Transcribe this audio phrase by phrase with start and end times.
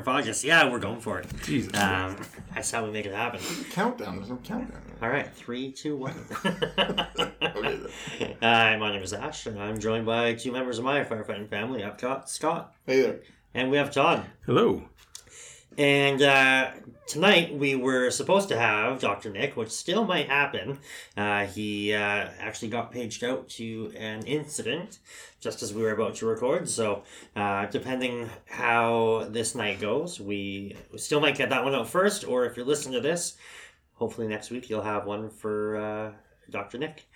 [0.00, 0.04] Firefighter
[0.34, 0.44] Podcast.
[0.44, 1.26] Yeah, we're going for it.
[1.42, 1.72] Jesus.
[1.80, 2.16] Um,
[2.54, 3.40] that's how we make it happen.
[3.70, 4.16] countdown.
[4.16, 4.80] There's no countdown.
[5.02, 6.14] All right, three, two, one.
[7.56, 7.80] Okay.
[8.18, 8.36] Then.
[8.42, 11.84] Hi, my name is Ash, and I'm joined by two members of my firefighting family.
[11.84, 13.20] I've got Scott, Hey there.
[13.54, 14.24] and we have Todd.
[14.44, 14.82] Hello.
[15.76, 16.70] And uh,
[17.06, 19.30] tonight we were supposed to have Dr.
[19.30, 20.78] Nick, which still might happen.
[21.16, 25.00] Uh, he uh, actually got paged out to an incident
[25.40, 26.68] just as we were about to record.
[26.68, 27.02] So,
[27.34, 32.24] uh, depending how this night goes, we still might get that one out first.
[32.24, 33.36] Or if you're listening to this,
[33.94, 36.12] hopefully next week you'll have one for uh,
[36.50, 36.78] Dr.
[36.78, 37.08] Nick.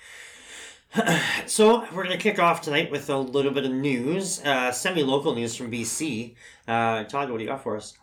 [1.46, 5.34] so we're going to kick off tonight with a little bit of news, uh, semi-local
[5.34, 6.34] news from BC.
[6.66, 7.96] Todd, what do you got for us?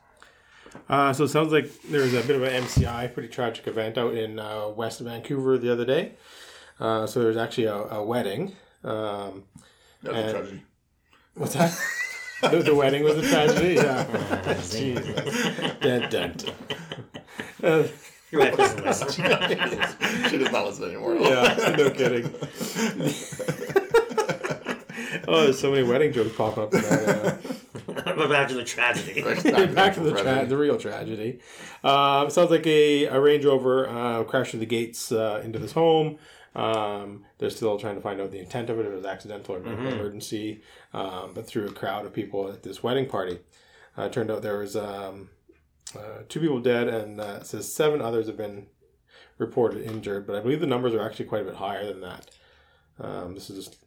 [0.89, 3.97] Uh, so it sounds like there was a bit of an MCI, pretty tragic event
[3.97, 6.13] out in uh, West Vancouver the other day.
[6.79, 8.55] Uh, so there was actually a, a wedding.
[8.83, 9.43] Um,
[10.03, 10.63] That's And- a tragedy.
[11.35, 11.77] what's that?
[12.51, 13.75] the, the wedding was a tragedy.
[13.75, 14.61] Yeah.
[14.61, 14.95] Zing.
[15.03, 15.77] Jesus.
[15.79, 16.53] Dun, dun, dun.
[17.63, 17.87] Uh,
[18.31, 19.09] Your doesn't listen.
[20.29, 21.15] she does not listen anymore.
[21.15, 22.33] yeah, no kidding.
[25.27, 27.07] oh, there's so many wedding jokes popping up tonight.
[27.07, 27.37] Uh,
[27.87, 29.21] but back to the tragedy.
[29.73, 31.39] back to the tra- the real tragedy.
[31.83, 35.73] Um, sounds like a, a Range Rover uh, crashed through the gates uh, into this
[35.73, 36.17] home.
[36.55, 38.85] Um, they're still trying to find out the intent of it.
[38.85, 40.61] If it was accidental or medical emergency,
[40.93, 43.39] um, but through a crowd of people at this wedding party.
[43.97, 45.29] Uh, it turned out there was um,
[45.95, 48.67] uh, two people dead, and uh, it says seven others have been
[49.37, 50.25] reported injured.
[50.27, 52.29] But I believe the numbers are actually quite a bit higher than that.
[52.99, 53.84] Um, this is just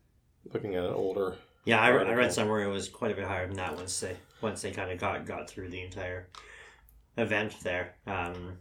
[0.53, 3.47] looking at an older Yeah, I, I read somewhere it was quite a bit higher
[3.47, 6.28] than that once they once they kind of got got through the entire
[7.17, 7.95] event there.
[8.06, 8.58] Um,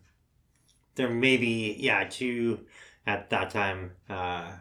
[0.95, 2.65] there may be yeah two
[3.05, 4.51] at that time uh,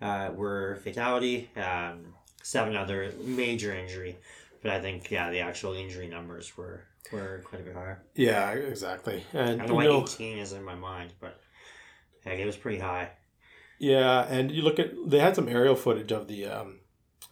[0.00, 4.16] uh, were fatality, um, seven other major injury,
[4.62, 8.02] but I think yeah the actual injury numbers were were quite a bit higher.
[8.14, 9.24] Yeah, exactly.
[9.34, 11.40] I And don't know why eighteen is in my mind, but
[12.24, 13.10] heck, it was pretty high.
[13.84, 16.80] Yeah, and you look at they had some aerial footage of the um,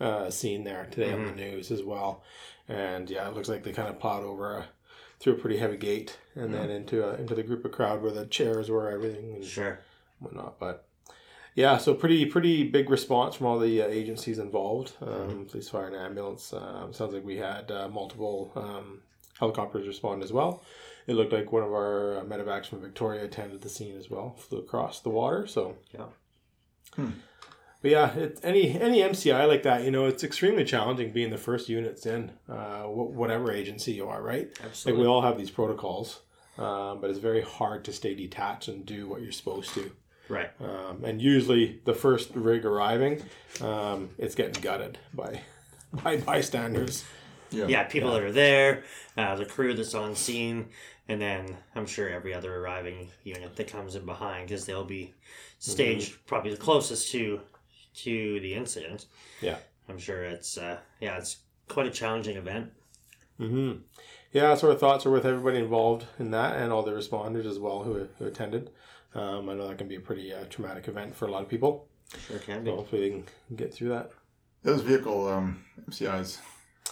[0.00, 2.22] uh, scene there today on the news as well,
[2.68, 4.66] and yeah, it looks like they kind of plowed over a,
[5.18, 8.12] through a pretty heavy gate and then into a, into the group of crowd where
[8.12, 9.78] the chairs were, everything and Sure.
[10.18, 10.58] whatnot.
[10.58, 10.86] But
[11.54, 15.86] yeah, so pretty pretty big response from all the uh, agencies involved, um, police, fire,
[15.86, 16.52] and ambulance.
[16.52, 19.02] Um, sounds like we had uh, multiple um,
[19.38, 20.62] helicopters respond as well.
[21.06, 24.34] It looked like one of our uh, medevacs from Victoria attended the scene as well,
[24.38, 25.46] flew across the water.
[25.46, 26.06] So Yeah.
[26.97, 31.38] But yeah, it, any any MCI like that, you know, it's extremely challenging being the
[31.38, 34.48] first units in uh, wh- whatever agency you are, right?
[34.64, 34.92] Absolutely.
[34.92, 36.20] Like we all have these protocols,
[36.58, 39.91] um, but it's very hard to stay detached and do what you're supposed to.
[40.28, 40.50] Right.
[40.60, 43.20] Um, and usually, the first rig arriving,
[43.60, 45.41] um, it's getting gutted by
[45.92, 47.04] by bystanders.
[47.50, 47.66] Yeah.
[47.66, 48.84] yeah, people that are there,
[49.19, 50.70] uh, the crew that's on scene,
[51.06, 55.12] and then I'm sure every other arriving unit that comes in behind because they'll be
[55.62, 57.40] staged probably the closest to
[57.94, 59.06] to the incident.
[59.40, 59.58] Yeah.
[59.88, 62.72] I'm sure it's uh, yeah, it's quite a challenging event.
[63.38, 63.72] hmm
[64.32, 67.58] Yeah, so our thoughts are with everybody involved in that and all the responders as
[67.58, 68.70] well who, who attended.
[69.14, 71.48] Um, I know that can be a pretty uh, traumatic event for a lot of
[71.48, 71.86] people.
[72.26, 72.70] Sure can So be.
[72.70, 73.24] hopefully they can
[73.56, 74.10] get through that.
[74.62, 76.38] Those vehicle um, MCIs,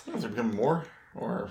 [0.06, 1.50] I don't they're becoming more or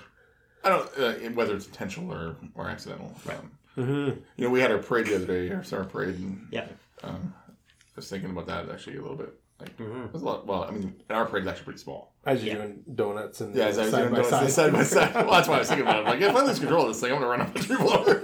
[0.63, 3.13] I don't uh, whether it's intentional or, or accidental.
[3.29, 4.19] Um, Mm-hmm.
[4.35, 6.67] you know, we had our parade the other day, our summer parade, and Yeah.
[7.03, 7.51] Um, I
[7.95, 9.33] was thinking about that actually a little bit.
[9.59, 10.47] Like, it was a lot.
[10.47, 12.13] Well, I mean, and our parade is actually pretty small.
[12.25, 12.61] As you're Yeah.
[12.61, 14.51] doing donuts and Yeah, as I was side doing by donuts side.
[14.51, 15.15] side by side.
[15.15, 16.05] Well, that's why I was thinking about it.
[16.05, 18.21] Like, if I lose control of this thing, I'm gonna run off the tree blower.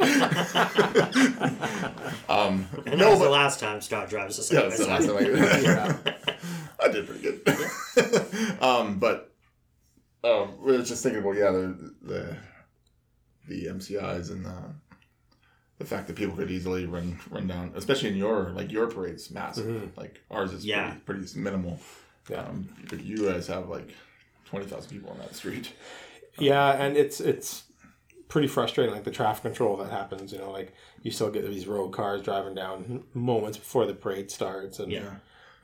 [2.30, 4.52] um, And no, that was the but last time Scott drives us.
[4.52, 5.22] yeah, that's the last time I,
[5.62, 5.98] Yeah.
[6.82, 8.62] I did pretty good.
[8.62, 9.34] um, but
[10.24, 12.38] um, we were just thinking about yeah the the
[13.48, 14.74] the MCIs and the
[15.78, 19.30] the fact that people could easily run run down, especially in your like your parade's
[19.32, 19.66] massive.
[19.66, 19.98] Mhm.
[19.98, 20.96] Like ours is Yeah.
[21.06, 21.80] pretty, pretty minimal.
[22.30, 22.44] Yeah.
[22.44, 23.90] Um, but you guys have like
[24.46, 25.74] twenty thousand people on that street.
[26.40, 27.64] Yeah, and it's it's
[28.28, 30.32] pretty frustrating, like the traffic control that happens.
[30.34, 30.74] You know, like
[31.04, 35.16] you still get these road cars driving down moments before the parade starts, and Yeah.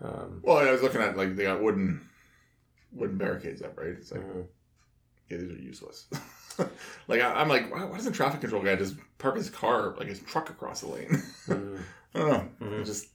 [0.01, 2.07] um, Well, I was looking at like they got wooden
[2.93, 3.89] wooden barricades up, right?
[3.89, 4.45] It's like mhm.
[5.29, 6.07] yeah, these are useless.
[7.07, 10.07] like I, I'm like, why, why doesn't traffic control guy just park his car like
[10.07, 11.23] his truck across the lane?
[11.47, 11.81] Mhm.
[12.15, 12.49] I don't know.
[12.67, 12.85] Mhm.
[12.85, 13.07] Just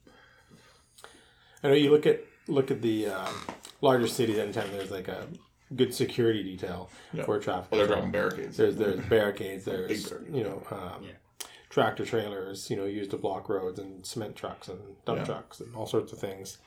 [1.63, 3.35] I know you look at look at the um,
[3.81, 4.39] larger cities.
[4.39, 5.27] Anytime there's like a
[5.75, 7.25] good security detail Yeah.
[7.25, 7.73] for traffic.
[7.73, 8.11] well, they're control.
[8.11, 8.57] dropping barricades.
[8.57, 9.65] There's there's barricades.
[9.67, 11.47] There's you know um, Yeah.
[11.71, 12.71] tractor trailers.
[12.71, 15.25] You know used to block roads and cement trucks and dump Yeah.
[15.25, 16.59] trucks and all sorts of things.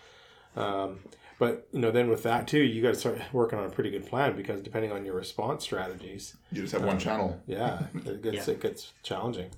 [0.55, 0.99] Um,
[1.39, 3.89] but you know, then with that too, you got to start working on a pretty
[3.89, 7.41] good plan because depending on your response strategies, You just have one channel.
[7.47, 8.53] yeah, it gets Yeah.
[8.53, 9.50] it gets challenging.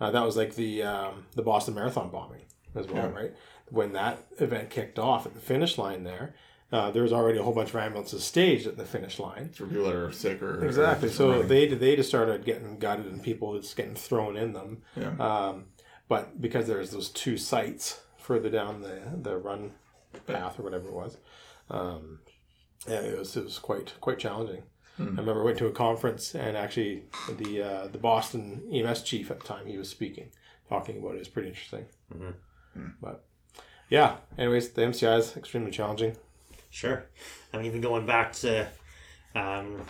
[0.00, 2.42] Uh, that was like the um, the Boston Marathon bombing
[2.74, 3.12] as well, Yeah.
[3.20, 3.32] right?
[3.70, 6.34] When that event kicked off at the finish line, there,
[6.72, 9.50] uh, there was already a whole bunch of ambulances staged at the finish line.
[9.50, 11.08] For people that are sick or Exactly.
[11.08, 11.48] or So running.
[11.48, 14.82] they they just started getting gutted and people just getting thrown in them.
[14.96, 15.14] Yeah.
[15.18, 15.66] Um,
[16.08, 19.72] but because there's those two sites further down the the run
[20.26, 21.16] path or whatever it was,
[21.70, 22.20] um,
[22.86, 24.62] yeah, it was it was quite quite challenging.
[25.00, 29.30] I remember I went to a conference and actually the uh, the Boston EMS chief
[29.30, 30.30] at the time he was speaking,
[30.68, 31.16] talking about it.
[31.16, 31.86] It was pretty interesting.
[33.00, 33.24] But
[33.88, 36.16] yeah, anyways, the MCI is extremely challenging.
[36.70, 37.06] Sure.
[37.52, 38.68] I'm even going back to
[39.34, 39.82] um,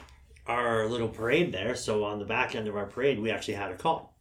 [0.47, 1.75] our little parade there.
[1.75, 4.15] So on the back end of our parade, we actually had a call.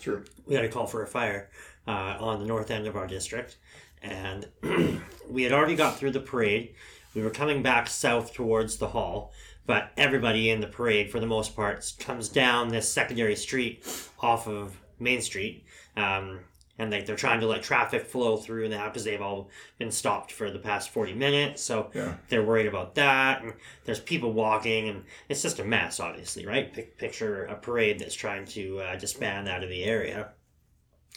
[0.00, 0.24] Sure.
[0.46, 1.50] We had a call for a fire
[1.86, 3.56] uh, on the north end of our district,
[4.04, 4.46] and
[5.28, 6.74] we had already got through the parade.
[7.14, 9.32] We were coming back south towards the hall,
[9.66, 13.84] but everybody in the parade, for the most part, comes down this secondary street
[14.20, 15.64] off of Main Street.
[15.96, 16.40] Um,
[16.76, 19.48] and like they're trying to let traffic flow through now because they've all
[19.78, 22.14] been stopped for the past 40 minutes so Yeah.
[22.28, 23.52] they're worried about that and
[23.84, 28.16] there's people walking and it's just a mess obviously right Pic- picture a parade that's
[28.16, 30.30] trying to uh, disband out of the area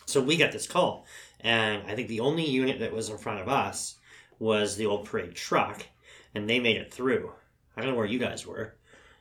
[0.06, 1.08] so we got this call
[1.42, 3.96] and i think the only unit that was in front of us
[4.40, 5.86] was the old parade truck
[6.36, 7.32] and they made it through
[7.76, 8.74] i don't know where you guys were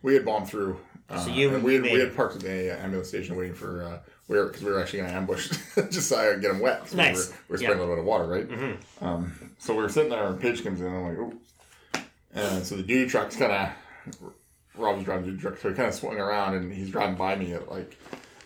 [0.02, 0.78] We had bombed through.
[1.08, 3.82] Uh, So you and we had, we had parked at the ambulance station waiting for
[3.82, 3.98] uh,
[4.28, 5.48] we were because we were actually going to ambush
[5.90, 6.92] just so I could get them wet.
[6.94, 7.28] Nice.
[7.28, 7.66] We were, we were Yeah.
[7.68, 8.48] spraying a little bit of water, right?
[8.48, 9.04] mm-hmm.
[9.04, 12.00] Um, so we were sitting there, and page comes in, and I'm like, oh.
[12.34, 14.32] And so the duty truck's kind of,
[14.76, 17.34] Rob's driving the duty truck, so he kind of swung around, and he's driving by
[17.36, 17.96] me at like,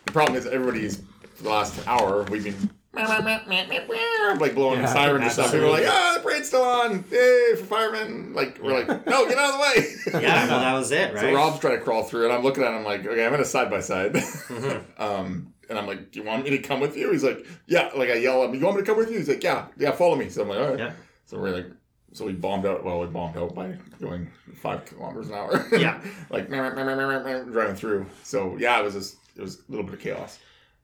[0.06, 1.02] the problem is everybody's,
[1.34, 2.70] for the last hour, we've been,
[4.40, 5.52] like blowing Yeah, the siren and stuff.
[5.52, 6.02] People are like, absolutely.
[6.02, 8.32] ah, the parade's still on, yay, for firemen.
[8.34, 10.22] Like, we're like, no, get out of the way.
[10.24, 12.64] yeah well that was it right So Rob's trying to crawl through, and I'm looking
[12.64, 14.14] at him like, okay, I'm in a side by side.
[14.14, 14.78] Mm-hmm.
[15.02, 17.12] Um, and I'm like, do you want me to come with you?
[17.12, 17.90] He's like, yeah.
[17.96, 19.18] Like I yell at him, you want me to come with you?
[19.18, 20.28] He's like, yeah, yeah, follow me.
[20.28, 20.78] So I'm like, all right.
[20.78, 20.92] Yeah.
[21.26, 21.66] So we're like,
[22.12, 22.84] so we bombed out.
[22.84, 25.68] Well, we bombed out by going five kilometers an hour.
[25.72, 26.02] Yeah.
[26.30, 28.06] like meh, meh, meh, meh, meh, meh, driving through.
[28.24, 30.40] So yeah, it was just it was a little bit of chaos.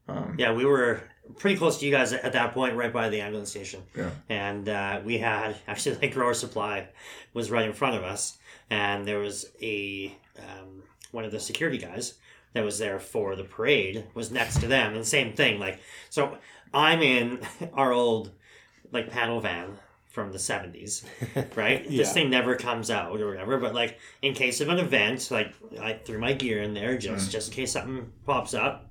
[0.08, 1.02] Um, Yeah, we were
[1.38, 3.82] pretty close to you guys at that point, right by the ambulance station.
[3.96, 4.10] Yeah.
[4.28, 6.88] And uh, we had actually like grower supply
[7.34, 8.38] was right in front of us,
[8.70, 10.82] and there was a um,
[11.12, 12.14] one of the security guys
[12.52, 15.58] that was there for the parade was next to them, and same thing.
[15.60, 15.80] Like,
[16.10, 16.38] so
[16.72, 17.40] I'm in
[17.74, 18.30] our old
[18.92, 19.72] like panel van
[20.06, 21.04] from the 70s
[21.56, 21.98] right Yeah.
[21.98, 25.52] this thing never comes out or whatever but like in case of an event like
[25.78, 28.88] i threw my gear in there just just in case something pops up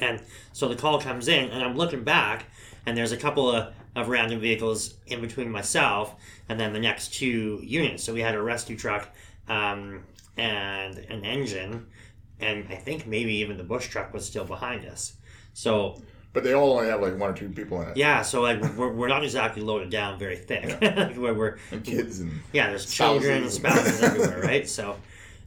[0.00, 0.20] and
[0.52, 2.46] so the call comes in, and I'm looking back,
[2.86, 6.14] and there's a couple of, of random vehicles in between myself
[6.48, 8.02] and then the next two units.
[8.04, 9.08] So we had a rescue truck
[9.48, 10.04] um,
[10.36, 11.86] and an engine,
[12.40, 15.14] and I think maybe even the bush truck was still behind us.
[15.54, 16.00] So
[16.32, 18.62] but they all only have like one or two people in it, yeah, so like
[18.76, 20.78] we're, we're not exactly loaded down very thick.
[21.16, 23.96] where we're and kids and yeah, there's children and Spouses.
[23.96, 24.68] spouses everywhere, right?
[24.68, 24.96] So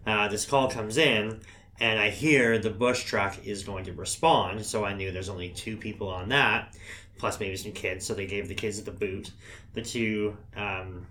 [0.06, 1.40] uh, this call comes in,
[1.82, 4.64] and I hear the bush truck is going to respond.
[4.64, 6.78] So I knew there's only two people on that,
[7.18, 8.06] plus maybe some kids.
[8.06, 9.32] So they gave the kids the boot.
[9.74, 11.08] The two, um,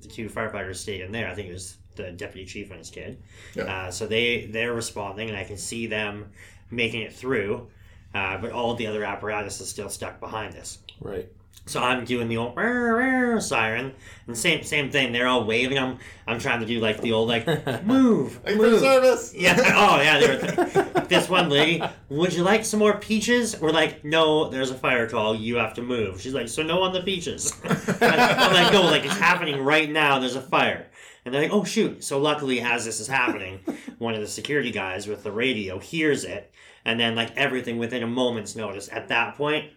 [0.00, 1.28] the two firefighters stayed in there.
[1.28, 3.20] I think it was the deputy chief and his kid.
[3.54, 3.64] Yeah.
[3.64, 6.30] Uh, so they they're responding, and I can see them
[6.70, 7.68] making it through.
[8.14, 10.78] Uh, but all the other apparatus is still stuck behind us.
[11.00, 11.28] Right.
[11.64, 13.94] So I'm doing the old "Rrr, rrr" siren,
[14.26, 15.12] and same same thing.
[15.12, 15.78] They're all waving.
[15.78, 17.46] I'm I'm trying to do like the old like
[17.86, 18.80] move, Thank you for move.
[18.80, 19.32] service.
[19.32, 19.54] Yeah.
[19.76, 20.18] Oh yeah.
[20.18, 21.80] They were this one lady.
[22.08, 23.60] Would you like some more peaches?
[23.60, 24.48] We're like, no.
[24.50, 25.36] There's a fire call.
[25.36, 26.20] You have to move.
[26.20, 27.52] She's like, so no on the peaches.
[27.64, 28.82] I'm like, no.
[28.82, 30.18] Like it's happening right now.
[30.18, 30.88] There's a fire.
[31.24, 32.02] And they're like, oh shoot.
[32.02, 33.60] So luckily, as this is happening,
[33.98, 36.52] one of the security guys with the radio hears it,
[36.84, 38.88] and then like everything within a moment's notice.
[38.90, 39.70] At that point,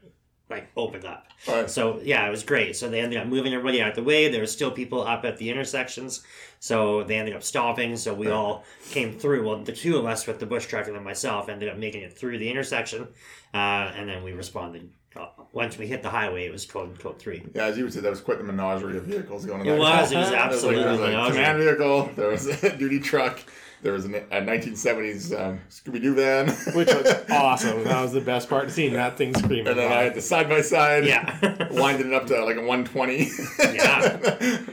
[0.50, 1.06] like opened
[1.48, 1.70] right.
[1.70, 2.76] So yeah, it was great.
[2.76, 4.30] So they ended up moving everybody out of the way.
[4.30, 6.24] There were still people up at the intersections,
[6.60, 7.98] so they ended up stopping.
[7.98, 9.48] So we all came through.
[9.48, 12.04] Well, the two of us with the bush truck and then myself ended up making
[12.04, 13.08] it through the intersection,
[13.54, 13.58] uh,
[13.96, 14.90] and then we responded.
[15.16, 17.42] Uh, once we hit the highway, it was code code three.
[17.56, 19.62] Yeah, as you would say, that was quite the menagerie of vehicles going.
[19.62, 20.12] in It was.
[20.12, 22.10] It was There was like, absolutely there was command vehicle.
[22.16, 23.40] There was a duty truck.
[23.86, 26.50] There was a, a 1970s um, Scooby Doo van.
[26.76, 27.84] Which was awesome.
[27.84, 29.68] That was the best part, seeing that thing screaming.
[29.68, 29.96] and then by.
[29.96, 31.06] I had the side by side.
[31.06, 31.68] Yeah.
[31.72, 33.30] Winding it up to like a 120.
[33.76, 34.60] Yeah.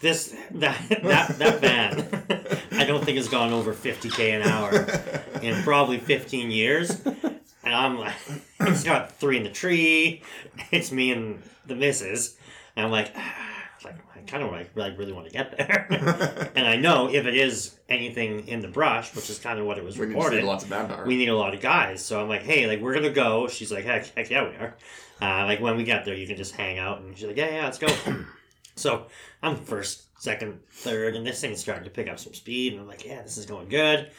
[0.00, 4.86] This that that that van, I don't think has gone over fifty k an hour
[5.42, 8.14] in probably fifteen years, and I'm like,
[8.60, 10.22] it's got three in the tree.
[10.70, 12.38] It's me and the missus,
[12.76, 13.24] and I'm like, like
[14.30, 16.50] kind of like, like really want to get there.
[16.54, 19.78] and I know if it is anything in the brush, which is kind of what
[19.78, 21.04] it was we need reported, see lots of manpower.
[21.04, 22.04] we need a lot of guys.
[22.04, 23.48] So I'm like, hey, like we're gonna go.
[23.48, 24.76] She's like, heck, heck yeah, we are.
[25.20, 27.50] Uh, like when we get there, you can just hang out, and she's like, yeah,
[27.50, 27.88] yeah, let's go.
[28.76, 29.06] so
[29.42, 32.88] I'm first, second, third, and this thing's starting to pick up some speed, and I'm
[32.88, 34.10] like, yeah, this is going good.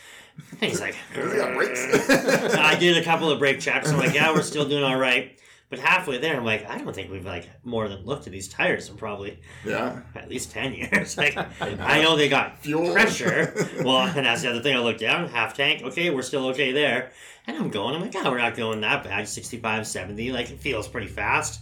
[0.52, 1.88] And he's like, We got brakes.
[2.10, 3.90] I did a couple of brake checks.
[3.90, 5.38] I'm like, yeah, we're still doing all right.
[5.72, 8.50] But halfway there, I'm like, I don't think we've like more than looked at these
[8.50, 10.02] tires in probably yeah.
[10.16, 11.18] at least ten years.
[11.22, 12.92] Like, I know they got Fuel.
[12.92, 13.54] pressure.
[13.84, 14.76] Well, and that's the other thing.
[14.76, 15.84] I look down, half tank.
[15.84, 17.12] Okay, we're still okay there.
[17.48, 17.96] And I'm going.
[17.96, 19.30] I'm like, oh, we're not going that bad.
[19.30, 20.34] 65, 70.
[20.34, 21.62] Like it feels pretty fast.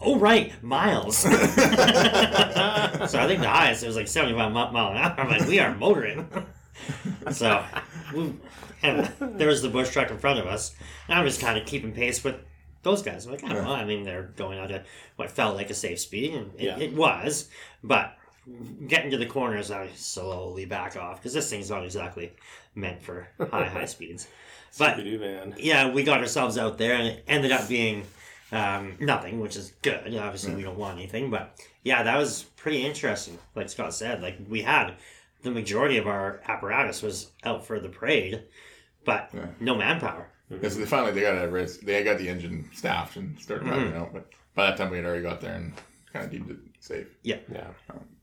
[0.00, 1.16] Oh right, miles.
[1.16, 5.14] so I think the highest it was like 75 mile an hour.
[5.18, 6.28] I'm like, we are motoring.
[7.32, 7.64] so
[8.14, 8.34] we,
[8.84, 10.76] and there was the bush truck in front of us,
[11.08, 12.36] and I'm just kind of keeping pace with
[12.82, 13.26] those guys.
[13.26, 13.72] I'm like, I don't know.
[13.72, 16.78] I mean, they're going out at what felt like a safe speed, and it, Yeah.
[16.78, 17.48] it was,
[17.82, 18.14] but
[18.86, 22.32] getting to the corners, I slowly back off because this thing's not exactly
[22.74, 24.26] meant for high high speeds.
[24.78, 25.04] But
[25.58, 28.04] yeah, we got ourselves out there, and it ended up being
[28.52, 30.14] um, nothing, which is good.
[30.16, 33.38] Obviously, we don't want anything, but yeah, that was pretty interesting.
[33.54, 34.94] Like Scott said, like we had
[35.42, 38.42] the majority of our apparatus was out for the parade,
[39.04, 39.46] but Yeah.
[39.60, 40.28] no manpower.
[40.50, 41.76] Yeah, so they finally they got a race.
[41.78, 43.98] They got the engine staffed and started driving Mm-hmm.
[44.00, 44.12] out.
[44.12, 45.72] But by that time, we had already got there and
[46.12, 47.06] kind of deemed it safe.
[47.22, 47.36] Yeah.
[47.52, 47.66] Yeah.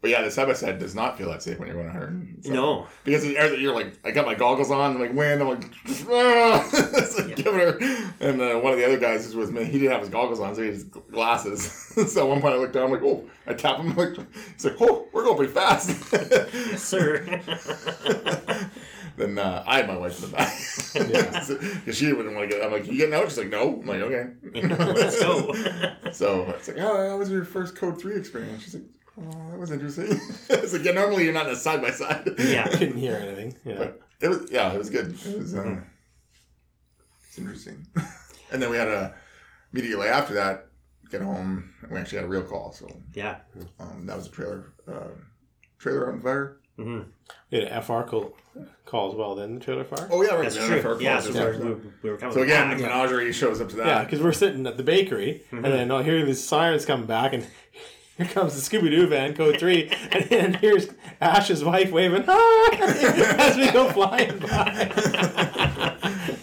[0.01, 2.45] But yeah, the side by side does not feel that safe when you're going 100.
[2.45, 5.13] So- No, Because the air that you're like, I got my goggles on, I'm like
[5.13, 5.65] wind, I'm like,
[6.09, 6.67] ah!
[6.73, 7.77] it's like giving her.
[8.19, 10.09] And uh, one of the other guys who was with me, he didn't have his
[10.09, 11.71] goggles on, so he had his glasses.
[12.13, 14.15] so at one point I looked down, I'm like, oh, I tap him, like,
[14.53, 15.89] he's like, oh, we're going pretty fast.
[16.13, 17.41] yes, sir.
[19.17, 20.53] then uh, I had my wife in the back.
[20.95, 21.45] Yeah.
[21.79, 23.27] Because she wouldn't want to get, I'm like, you getting out?
[23.29, 23.79] She's like, no.
[23.79, 24.31] I'm like, okay.
[24.53, 25.53] Let's go.
[26.11, 28.63] So it's like, oh, how was your first Code 3 experience?
[28.63, 28.85] She's like,
[29.19, 30.17] oh, that was interesting.
[30.49, 32.29] it's like, yeah, normally you're not in a side by side.
[32.37, 33.57] yeah, I Couldn't hear anything.
[33.65, 33.75] Yeah.
[33.77, 35.07] But it was, yeah, it was good.
[35.25, 35.81] It was, uh,
[37.27, 37.85] it's interesting.
[38.51, 39.13] and then we had a,
[39.73, 40.67] immediately after that,
[41.11, 42.71] get home, we actually had a real call.
[42.71, 43.39] So yeah.
[43.79, 45.09] um, that was a trailer, uh,
[45.79, 46.59] trailer on fire.
[46.77, 47.01] Hmm
[47.51, 48.35] We had an FR call,
[48.85, 50.07] call as well, then the trailer fire.
[50.11, 50.43] Oh, yeah, right.
[50.43, 50.97] That's we true.
[50.99, 51.43] Yeah, so Yeah.
[51.43, 52.33] we're, we, we were coming.
[52.35, 52.77] So again, back.
[52.77, 53.87] the menagerie shows up to that.
[53.87, 57.33] Yeah, because we're sitting at the bakery, and then I'll hear these sirens coming back,
[57.33, 57.45] and
[58.17, 60.87] here comes the Scooby Doo van, code three, and then here's
[61.21, 62.75] Ash's wife waving hi
[63.39, 65.51] as we go flying by.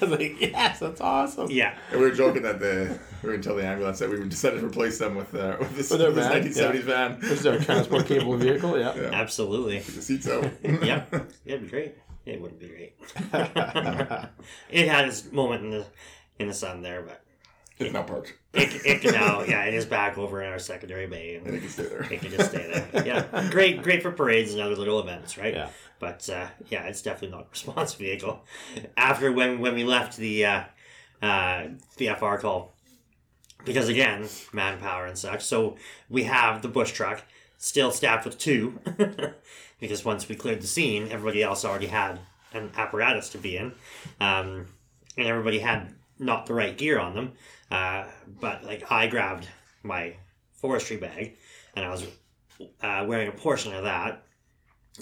[0.02, 1.50] I was like, yes, that's awesome.
[1.50, 4.10] yeah, And we were joking that the we were going to tell the ambulance that
[4.10, 7.20] we decided to replace them with uh, with this, With this van, 1970s van.
[7.20, 8.94] This is our transport capable vehicle, yeah.
[8.96, 9.10] Yeah.
[9.12, 9.78] absolutely.
[9.78, 10.50] The seats out.
[10.82, 11.04] yeah,
[11.46, 11.94] it'd be great.
[12.26, 12.94] It wouldn't be great.
[14.70, 15.86] it had its moment in the
[16.38, 17.22] in the sun there, but
[17.78, 18.34] It's not parked.
[18.54, 21.56] it, it can now, yeah, it is back over in our secondary bay, And and
[21.56, 22.02] it can stay there.
[22.12, 23.06] it can just stay there.
[23.06, 25.54] Yeah, great, great for parades and other little events, right?
[25.54, 25.68] Yeah.
[26.02, 28.44] But uh, yeah, it's definitely not a response vehicle.
[28.96, 30.62] After when when we left the uh,
[31.22, 31.66] uh,
[31.96, 32.72] the FR call,
[33.64, 35.44] because again, manpower and such.
[35.44, 35.76] So
[36.10, 37.22] we have the bush truck
[37.56, 38.80] still staffed with two,
[39.80, 42.18] because once we cleared the scene, everybody else already had
[42.52, 43.66] an apparatus to be in,
[44.20, 44.66] um,
[45.16, 47.32] and everybody had not the right gear on them.
[47.70, 48.06] Uh,
[48.40, 49.46] but like I grabbed
[49.84, 50.16] my
[50.50, 51.36] forestry bag,
[51.76, 52.04] and I was
[52.82, 54.24] uh, wearing a portion of that,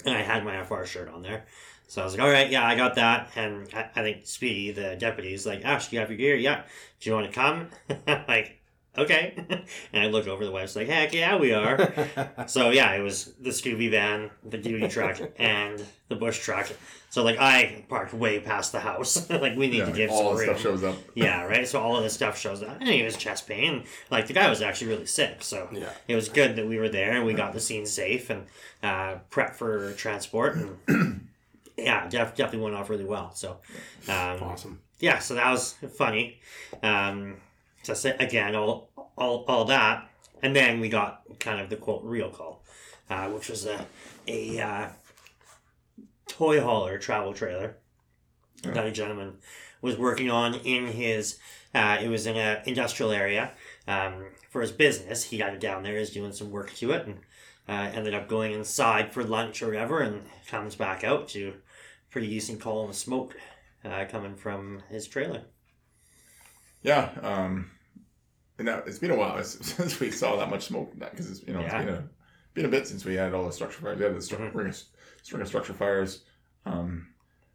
[0.05, 1.45] and I had my FR shirt on there.
[1.87, 3.31] So I was like, all right, yeah, I got that.
[3.35, 6.35] And I, I think Speedy, the deputy, is like, Ash, do you have your gear?
[6.35, 6.63] Yeah.
[7.01, 7.69] Do you want to come?
[8.27, 8.60] Like,
[8.97, 9.33] okay.
[9.93, 11.93] and I look over the wife's like, heck yeah, we are.
[12.47, 16.69] so yeah, it was the Scooby van, the duty truck, and the bush truck.
[17.09, 19.29] So like I parked way past the house.
[19.29, 20.49] like we need Yeah, to like give all some the room.
[20.49, 20.95] stuff shows up.
[21.13, 21.67] yeah, right.
[21.67, 23.83] So all of this stuff shows up, and he was chest pain.
[24.09, 25.89] Like the guy was actually really sick, so Yeah.
[26.07, 28.45] it was good that we were there and we got the scene safe and
[28.81, 30.55] uh, prep for transport.
[30.87, 31.27] And
[31.77, 33.31] yeah, def- definitely went off really well.
[33.35, 33.57] So
[34.07, 34.79] um, Awesome.
[34.99, 36.39] yeah, so that was funny.
[36.81, 37.37] Um,
[37.83, 40.09] so say- again, all, all all that,
[40.41, 42.63] and then we got kind of the quote real call,
[43.09, 43.85] uh, which was a
[44.27, 44.89] a uh,
[46.27, 47.77] toy hauler travel trailer
[48.63, 49.37] that a gentleman
[49.81, 51.39] was working on in his.
[51.73, 53.51] Uh, it was in an industrial area
[53.87, 55.23] um, for his business.
[55.23, 55.97] He got it down there.
[55.97, 57.19] He's doing some work to it, and
[57.67, 61.53] uh, ended up going inside for lunch or whatever, and comes back out to
[62.09, 63.35] pretty decent column of smoke
[63.85, 65.43] uh, coming from his trailer.
[66.83, 67.09] Yeah.
[67.21, 67.69] Um,
[68.57, 71.53] and that, it's been a while since we saw that much smoke because it's you
[71.53, 71.77] know Yeah.
[71.81, 72.03] it's been a
[72.53, 73.97] been a bit since we had all the structure fires.
[73.97, 74.53] We had the stru- Mhm.
[74.55, 74.81] ring of,
[75.23, 76.23] string of structure fires.
[76.65, 77.07] Um,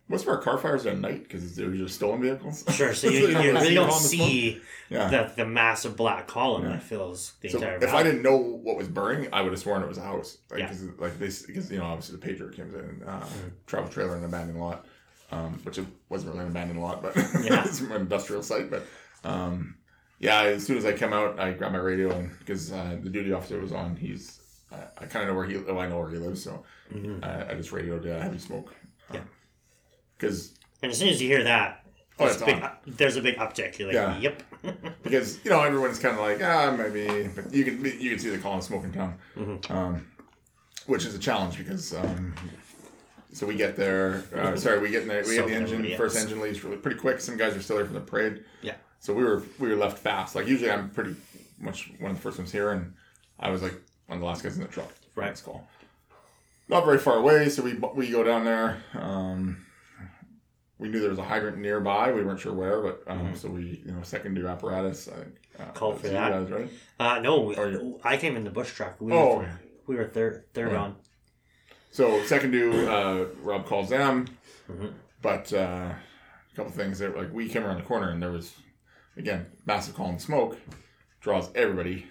[0.08, 2.64] most of our car fires are at night because they're just stolen vehicles.
[2.70, 2.94] Sure.
[2.94, 5.08] So you, you don't really don't see Yeah.
[5.10, 6.70] the the massive black column Yeah.
[6.70, 7.78] that fills the So entire.
[7.82, 10.38] if I didn't know what was burning, I would have sworn it was a house.
[10.50, 10.68] Like, Yeah.
[10.68, 13.48] cause, like they, because you know, obviously the pager comes in, uh, Mm-hmm.
[13.66, 14.86] travel trailer and abandoned lot,
[15.32, 17.14] um, which it wasn't really an abandoned lot, but
[17.44, 17.64] Yeah.
[17.66, 18.70] it's an industrial site.
[18.70, 18.86] But
[19.24, 19.76] um,
[20.18, 23.10] yeah, as soon as I come out, I grab my radio and because uh, the
[23.10, 24.40] duty officer was on, he's
[24.72, 25.56] I, I kind of know where he.
[25.56, 27.24] Oh, I know where he lives, so Mhm.
[27.24, 28.74] I, I just radioed uh, heavy smoke.
[29.12, 29.20] Yeah.
[30.16, 31.82] Because And as soon as you hear that,
[32.18, 32.70] Oh, there's, big, on.
[32.86, 33.78] there's a big uptick.
[33.78, 34.18] You're like, Yeah.
[34.18, 34.42] yep.
[35.02, 38.30] because you know everyone's kind of like ah maybe, but you can you can see
[38.30, 39.70] the column in town, Mhm.
[39.70, 40.06] um,
[40.86, 42.34] which is a challenge because um,
[43.32, 44.24] so we get there.
[44.34, 45.22] Uh, sorry, we get in there.
[45.24, 47.20] We So have the engine first engine leaves really pretty quick.
[47.20, 48.44] Some guys are still there from the parade.
[48.62, 48.76] Yeah.
[49.00, 50.34] So we were we were left fast.
[50.34, 51.14] Like usually I'm pretty
[51.60, 52.94] much one of the first ones here, and
[53.38, 53.74] I was like
[54.06, 54.92] one of the last guys in the truck.
[55.14, 55.40] Right.
[55.44, 55.66] Call.
[56.68, 58.82] Not very far away, so we we go down there.
[58.94, 59.64] Um,
[60.78, 62.12] we knew there was a hydrant nearby.
[62.12, 65.08] We weren't sure where, but um, so we you know second secondary apparatus.
[65.08, 66.30] I think uh, Called for that.
[66.32, 66.70] Guys, right?
[66.98, 69.00] Uh, no, we, you- I came in the bush truck.
[69.00, 69.38] We Oh.
[69.38, 70.78] were, we were third third Yeah.
[70.82, 70.96] on.
[71.92, 74.26] So second do, uh, Rob calls them,
[74.70, 74.92] Mhm.
[75.22, 78.52] but uh, a couple things that like we came around the corner and there was
[79.16, 80.58] again massive column of smoke,
[81.20, 82.06] draws everybody,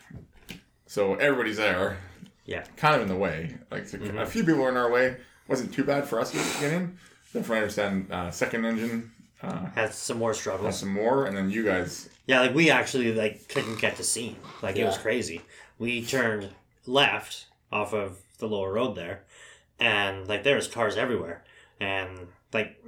[0.85, 1.97] so everybody's there,
[2.45, 2.63] Yeah.
[2.77, 3.57] kind of in the way.
[3.71, 4.21] Like so Mhm.
[4.21, 5.17] a few people were in our way.
[5.47, 6.97] wasn't too bad for us to get in.
[7.31, 9.11] Then from what I understand, uh, second engine
[9.43, 10.79] uh, Had some more has struggles.
[10.79, 12.09] some more, and then you guys.
[12.25, 14.37] Yeah, like we actually like couldn't get to see.
[14.63, 15.41] Like it was crazy.
[15.77, 16.49] We turned
[16.87, 19.21] left off of the lower road there,
[19.79, 21.43] and like there was cars everywhere.
[21.79, 22.83] And like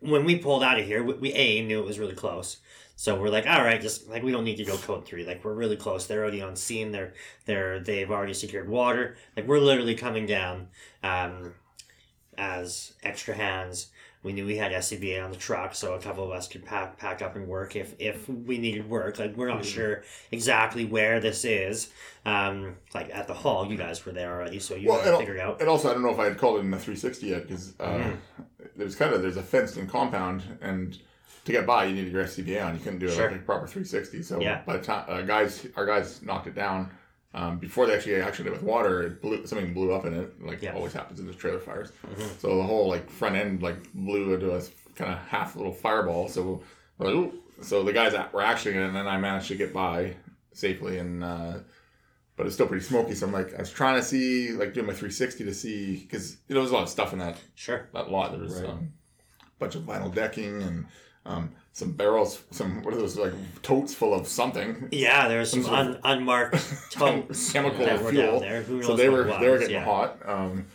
[0.00, 2.56] when we pulled out of here, we, we a knew it was really close.
[2.98, 5.24] So we're like, all right, just like we don't need to go code three.
[5.26, 6.06] Like we're really close.
[6.06, 6.92] They're already on scene.
[6.92, 7.12] They're
[7.44, 9.16] they're they've already secured water.
[9.36, 10.68] Like we're literally coming down
[11.02, 11.52] um,
[12.38, 13.88] as extra hands.
[14.22, 16.98] We knew we had SCBA on the truck, so a couple of us could pack
[16.98, 19.18] pack up and work if if we needed work.
[19.18, 19.74] Like we're not Mhm.
[19.74, 21.90] sure exactly where this is.
[22.24, 25.60] Um, like at the hall, you guys were there already, so you Well, figured out.
[25.60, 27.74] And also, I don't know if I had called it in the 360 yet because
[27.78, 28.16] uh, Mhm.
[28.74, 30.98] there's kind of there's a fenced-in compound, and
[31.46, 32.74] to get by, you needed your SCBA on.
[32.74, 33.30] You couldn't do Sure.
[33.30, 34.22] like a proper 360.
[34.22, 34.62] So Yeah.
[34.66, 36.90] by the time uh, guys, our guys knocked it down.
[37.34, 40.42] Um, before they actually actioned it with water, it blew, something blew up in it,
[40.42, 40.74] like Yeah.
[40.74, 41.92] always happens in the trailer fires.
[42.06, 42.38] Mhm.
[42.40, 44.62] So the whole like front end like blew into a
[44.94, 46.28] kind of half little fireball.
[46.28, 46.62] So
[46.98, 47.32] like, "Ooh."
[47.62, 50.14] so the guys were actioning it, and then I managed to get by
[50.52, 51.58] safely, and uh,
[52.36, 53.14] but it's still pretty smoky.
[53.14, 56.38] So I'm like, I was trying to see like doing my 360 to see because
[56.48, 57.88] you know there's a lot of stuff in that Sure.
[57.92, 58.32] that lot.
[58.32, 58.70] There was Right.
[58.70, 58.92] um,
[59.42, 60.86] a bunch of vinyl decking and
[61.26, 64.88] um, some barrels, some what are those like totes full of something.
[64.92, 66.56] Yeah, there was some Some un- unmarked
[66.92, 68.32] totes chemical that were fuel.
[68.32, 68.62] down there.
[68.62, 69.84] Who so they were they were getting yeah.
[69.84, 70.18] hot.
[70.24, 70.66] Um,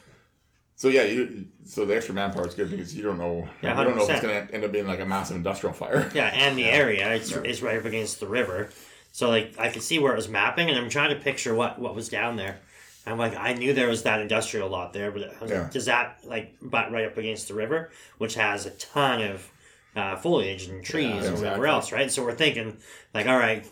[0.75, 3.83] so yeah, you so the extra manpower is good because you don't know Yeah, you
[3.85, 6.09] don't know if it's going to end up being like a massive industrial fire.
[6.13, 6.67] Yeah, and the Yeah.
[6.69, 7.41] area it's, Yeah.
[7.45, 8.69] it's right up against the river,
[9.11, 11.79] so like I could see where it was mapping, and I'm trying to picture what
[11.79, 12.59] what was down there.
[13.07, 15.61] I'm like, I knew there was that industrial lot there, but Yeah.
[15.61, 19.49] like, does that like butt right up against the river, which has a ton of
[19.95, 22.11] uh, foliage and trees Yeah, and whatever else, right?
[22.11, 22.77] So we're thinking,
[23.13, 23.65] like, all right,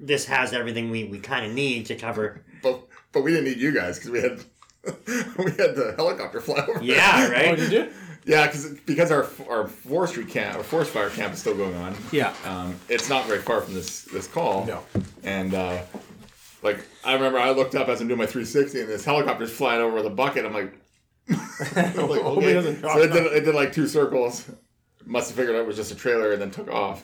[0.00, 2.44] this has everything we, we kind of need to cover.
[2.62, 4.40] But but we didn't need you guys because we had
[5.38, 6.82] we had the helicopter fly over.
[6.82, 7.56] Yeah, Oh, right.
[7.56, 7.92] did you?
[8.24, 11.94] Yeah, because because our our forestry camp, our forest fire camp is still going on.
[12.12, 12.34] Yeah.
[12.44, 14.66] Um, it's not very far from this this call.
[14.66, 14.82] No.
[15.22, 15.82] And uh,
[16.62, 19.80] like I remember, I looked up as I'm doing my 360, and this helicopter's flying
[19.80, 20.44] over with a bucket.
[20.44, 20.74] I'm like,
[21.76, 22.50] I'm like, Hope So
[23.00, 24.50] it did, it did like two circles.
[25.08, 27.02] Must have figured out it was just a trailer, and then took off.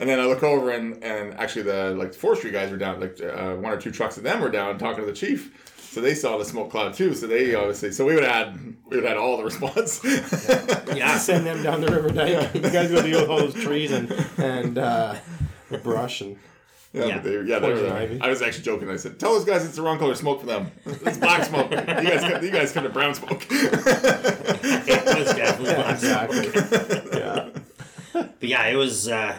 [0.00, 3.18] And then I look over, and and actually the like forestry guys were down, like
[3.20, 5.64] uh, one or two trucks of them were down talking to the chief.
[5.90, 7.14] So they saw the smoke cloud too.
[7.14, 8.54] So they obviously, so we would had
[8.86, 10.00] we would had all the response.
[10.94, 11.16] Yeah.
[11.18, 12.54] Send them down the river dike.
[12.54, 15.14] You guys go deal with all those trees and and uh,
[15.82, 16.36] brush and
[16.92, 17.18] Yeah, Yeah.
[17.20, 18.88] they, yeah, they were I was actually joking.
[18.90, 20.70] I said, "Tell those guys it's the wrong color smoke for them.
[20.86, 21.70] It's black smoke.
[21.70, 26.50] you guys, you guys come to brown smoke." it was definitely yeah, black exactly.
[26.54, 27.07] yeah.
[28.40, 29.38] But yeah, it was uh,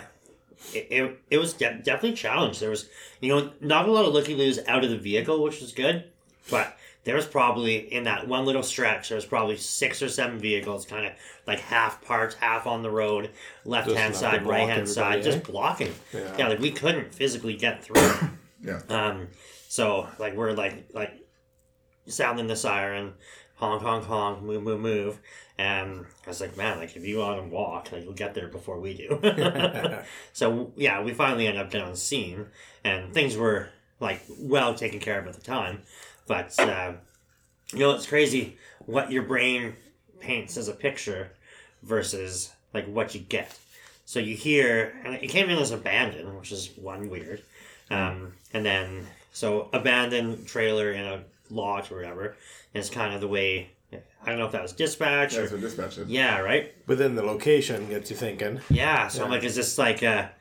[0.74, 2.60] it, it, it was de- definitely a challenge.
[2.60, 2.90] There was
[3.22, 6.06] you know not a lot of looky loos out of the vehicle, which was good,
[6.50, 10.38] but there was probably in that one little stretch there was probably six or seven
[10.38, 11.14] vehicles, kind of
[11.48, 13.30] like half parked, half on the road,
[13.66, 15.94] left hand Just enough to side, right hand side, everybody, just blocking.
[16.14, 16.36] Yeah.
[16.38, 18.30] Yeah, like we couldn't physically get through.
[18.64, 19.30] yeah, Um,
[19.70, 21.14] so like we're like like
[22.06, 23.14] sounding the siren,
[23.56, 25.20] honk honk honk, move move move,
[25.60, 28.48] and I was like, man, like if you want to walk, like you'll get there
[28.48, 29.20] before we do.
[30.34, 32.46] so yeah, we finally ended up getting on scene,
[32.86, 33.68] and things were
[34.00, 35.82] like well taken care of at the time,
[36.28, 36.94] but uh,
[37.74, 39.76] you know it's crazy what your brain
[40.22, 41.32] paints as a picture
[41.84, 43.60] versus like what you get.
[44.06, 47.44] So you hear, and it came in as abandoned, which is one weird.
[47.92, 52.38] Um, and then, so abandoned trailer in a lot or whatever
[52.74, 55.58] is kind of the way, I don't know if that was dispatch Yeah, or, so
[55.58, 56.08] dispatch it.
[56.08, 56.74] yeah, right?
[56.86, 58.60] But then the location gets you thinking.
[58.70, 60.32] Yeah, so I'm like, is this like a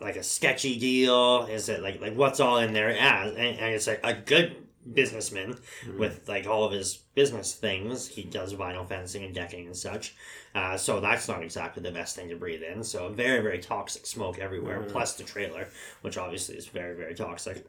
[0.00, 1.46] like a sketchy deal?
[1.46, 4.56] Is it like like what's all in there Yeah, And, and it's like a good
[4.94, 5.56] businessman
[5.98, 8.08] with like all of his business things.
[8.08, 10.14] He does vinyl fencing and decking and such.
[10.54, 12.82] Uh, so that's not exactly the best thing to breathe in.
[12.84, 14.80] So very very toxic smoke everywhere.
[14.88, 15.68] Plus the trailer,
[16.02, 17.66] which obviously is very very toxic.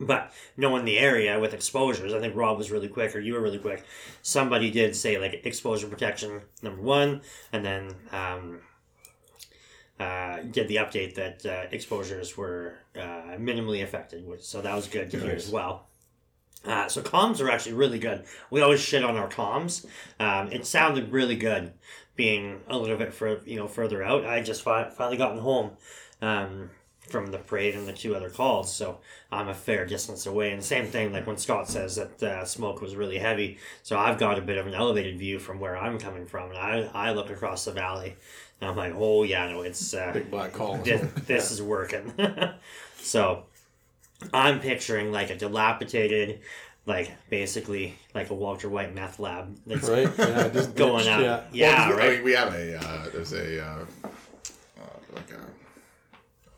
[0.00, 3.40] But knowing the area with exposures, I think Rob was really quick, or you were
[3.40, 3.84] really quick.
[4.22, 8.60] Somebody did say like exposure protection number one, and then um,
[9.98, 14.86] uh, did the update that uh, exposures were uh, minimally affected, which so that was
[14.86, 15.86] good to hear as well.
[16.64, 18.24] Uh, so comms are actually really good.
[18.50, 19.86] We always shit on our comms.
[20.20, 21.72] Um, it sounded really good,
[22.16, 24.24] being a little bit for you know further out.
[24.24, 25.72] I just fi- finally gotten home
[26.20, 26.70] um,
[27.08, 28.98] from the parade and the two other calls, so
[29.32, 30.52] I'm a fair distance away.
[30.52, 34.18] And same thing, like when Scott says that uh, smoke was really heavy, so I've
[34.18, 37.12] got a bit of an elevated view from where I'm coming from, and I I
[37.12, 38.16] look across the valley,
[38.60, 40.82] and I'm like, oh yeah, no, it's uh, Big black column.
[40.82, 42.12] this, this is working.
[42.98, 43.44] so
[44.32, 46.40] I'm picturing like a dilapidated,
[46.86, 50.10] like basically like a Walter White meth lab that's Right?
[50.18, 51.20] Yeah, just going ditched, out.
[51.22, 51.42] Yeah.
[51.52, 52.14] Yeah, Well, 'cause we- I right.
[52.16, 54.08] mean, we have a uh, there's a uh, uh,
[55.14, 55.40] like a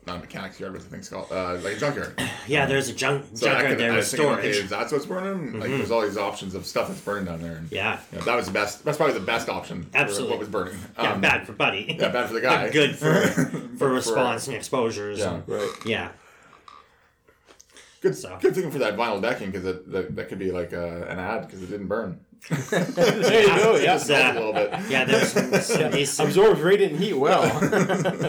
[0.07, 2.19] not a mechanics yard, but the thing's called uh, like a junkyard.
[2.47, 4.55] Yeah, there's a junk So junkyard there I with was thinking, okay, storage.
[4.55, 4.63] Mm-hmm.
[4.65, 5.59] is that's what's burning?
[5.59, 7.57] Like, there's all these options of stuff that's burning down there.
[7.57, 8.83] And, Yeah, you know, that was the best.
[8.83, 9.83] That's probably the best option.
[9.83, 10.29] For Absolutely.
[10.31, 10.75] what was burning?
[10.97, 11.95] yeah, Um, bad for Buddy.
[11.99, 12.63] Yeah, bad for the guy.
[12.63, 13.27] But good for
[13.77, 15.19] for response and exposures.
[15.19, 15.35] Yeah.
[15.35, 15.69] and- Right.
[15.85, 16.09] yeah.
[18.01, 18.35] Good, So.
[18.41, 21.19] good thing for that vinyl decking because it that, that could be like uh, an
[21.19, 22.19] ad because it didn't burn.
[22.49, 23.75] There you go.
[23.75, 23.95] Yeah.
[23.97, 24.71] It's, a little bit.
[24.89, 27.43] yeah, there's some, some decent- Absorbs radiant heat well.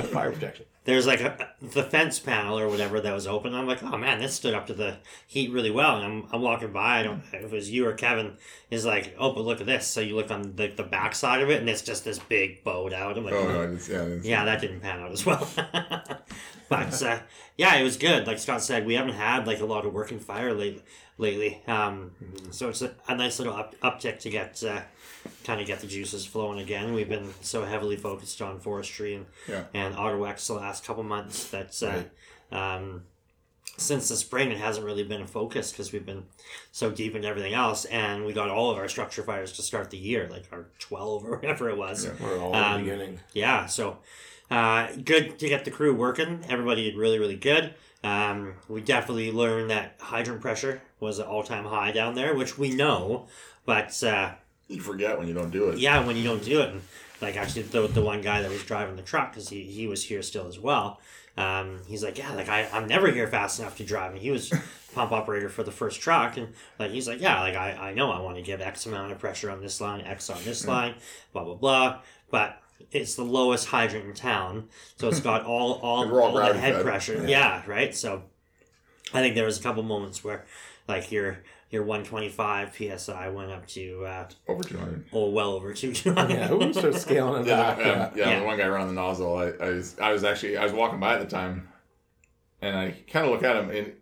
[0.03, 0.67] Fire protection.
[0.85, 3.55] There's like a, the fence panel or whatever that was open.
[3.55, 5.97] I'm like, oh man, this stood up to the heat really well.
[5.97, 7.01] And I'm, I'm walking by.
[7.01, 8.37] I don't if it was you or Kevin
[8.71, 9.87] is like, oh, but look at this.
[9.87, 12.65] So you look on the, the back side of it, and it's just this big
[12.65, 13.17] bowed out.
[13.17, 15.49] I'm like, Oh, no, yeah, yeah, that didn't pan out as well.
[16.69, 17.21] but uh,
[17.57, 18.27] yeah, it was good.
[18.27, 20.83] Like Scott said, we haven't had like a lot of working fire lately.
[21.19, 22.13] Lately, um,
[22.51, 24.81] so it's a, a nice little up, uptick to get uh,
[25.45, 26.93] kind of get the juices flowing again.
[26.95, 29.65] We've been so heavily focused on forestry and Yeah.
[29.75, 31.83] and auto ex the last couple months that
[32.53, 33.03] uh, um,
[33.79, 36.25] since the spring it hasn't really been a focus because we've been
[36.73, 39.91] so deep into everything else, and we got all of our structure fires to start
[39.91, 42.05] the year, like our twelve or whatever it was.
[42.05, 42.13] Yeah.
[42.21, 43.21] We're all Um, the beginning.
[43.33, 43.99] Yeah, so
[44.51, 46.45] uh, good to get the crew working.
[46.49, 47.75] Everybody did really, really good.
[48.05, 52.59] Um, we definitely learned that hydrant pressure was an all time high down there, which
[52.59, 53.29] we know,
[53.65, 54.33] but uh,
[54.73, 55.79] You forget when you don't do it.
[55.79, 56.83] yeah, when you don't do it, and
[57.21, 60.05] like actually the, the one guy that was driving the truck, because he, he was
[60.05, 61.01] here still as well,
[61.37, 64.13] um, he's like, yeah, like I, I'm never here fast enough to drive.
[64.13, 64.53] And he was
[64.95, 68.11] pump operator for the first truck, and like he's like, yeah, like I, I know
[68.11, 70.95] I want to give X amount of pressure on this line, X on this line,
[71.33, 71.99] blah blah blah,
[72.31, 72.59] but
[72.91, 77.25] it's the lowest hydrant in town, so it's got all all, all the head pressure.
[77.27, 77.95] Yeah, right.
[77.95, 78.23] So
[79.15, 80.45] I think there was a couple moments where
[80.89, 81.39] like your
[81.73, 85.07] your 125 psi went up to uh, Over 200.
[85.13, 86.31] oh well over 200.
[86.31, 87.79] Yeah, who starts scaling it Yeah, back?
[87.79, 88.31] yeah, yeah, Yeah.
[88.31, 88.39] Yeah.
[88.41, 89.37] The one guy around the nozzle.
[89.37, 91.69] I, I was, I was actually, I was walking by at the time,
[92.61, 93.93] and I kind of look at him, and,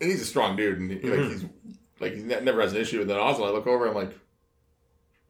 [0.00, 1.30] and he's a strong dude, and he, like Mhm.
[1.30, 1.44] he's
[2.00, 3.44] like he never has an issue with the nozzle.
[3.44, 4.18] I look over, I'm like,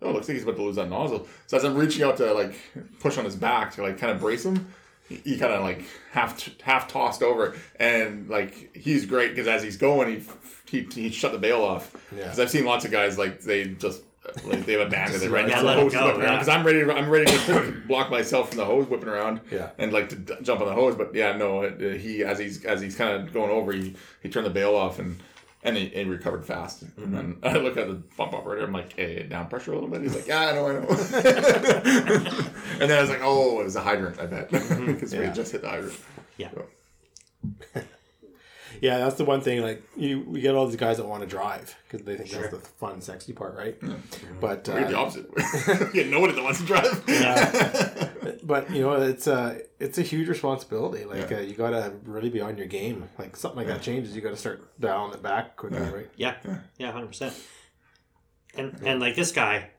[0.00, 1.26] oh, looks like he's about to lose that nozzle.
[1.48, 2.54] So as I'm reaching out to like
[3.00, 4.72] push on his back to like kind of brace him,
[5.08, 9.76] he, kind of like half half tossed over, and like he's great because as he's
[9.76, 10.24] going,
[10.68, 11.94] he he he shut the bail off.
[12.10, 12.24] Yeah.
[12.24, 14.02] Because I've seen lots of guys like they just.
[14.44, 15.62] Like they've abandoned it right now.
[15.62, 16.32] let the hose whipping around yeah.
[16.34, 16.84] because I'm ready.
[16.84, 19.70] To, I'm ready to block myself from the hose whipping around Yeah.
[19.78, 20.94] and like to d- jump on the hose.
[20.94, 24.28] But yeah, no, it, he as he's as he's kind of going over, he he
[24.28, 25.20] turned the bail off and
[25.62, 26.82] and he, he recovered fast.
[26.82, 27.14] And mm-hmm.
[27.14, 28.64] then I look at the pump operator.
[28.64, 30.02] I'm like, hey, down pressure a little bit.
[30.02, 30.80] He's like, yeah, I know, I know.
[32.80, 34.18] and then I was like, oh, it was a hydrant.
[34.18, 34.86] I bet mm-hmm.
[34.92, 35.26] because we Yeah.
[35.26, 35.98] had just hit the hydrant.
[36.36, 36.50] Yeah.
[36.54, 37.82] So,
[38.82, 39.62] Yeah, that's the one thing.
[39.62, 42.42] Like you, we get all these guys that want to drive because they think Sure.
[42.42, 43.76] that's the fun, sexy part, right?
[44.40, 45.86] But we get the uh, opposite.
[45.86, 47.04] we get nobody that wants to drive.
[47.08, 48.10] Yeah.
[48.42, 51.04] but you know, it's a it's a huge responsibility.
[51.04, 51.36] Like Yeah.
[51.38, 53.08] uh, you gotta really be on your game.
[53.20, 55.90] Like something like that changes, you got to start dialing it back quickly, Yeah.
[55.92, 56.10] right?
[56.16, 56.34] Yeah,
[56.78, 57.34] yeah, hundred percent.
[58.56, 59.70] And and like this guy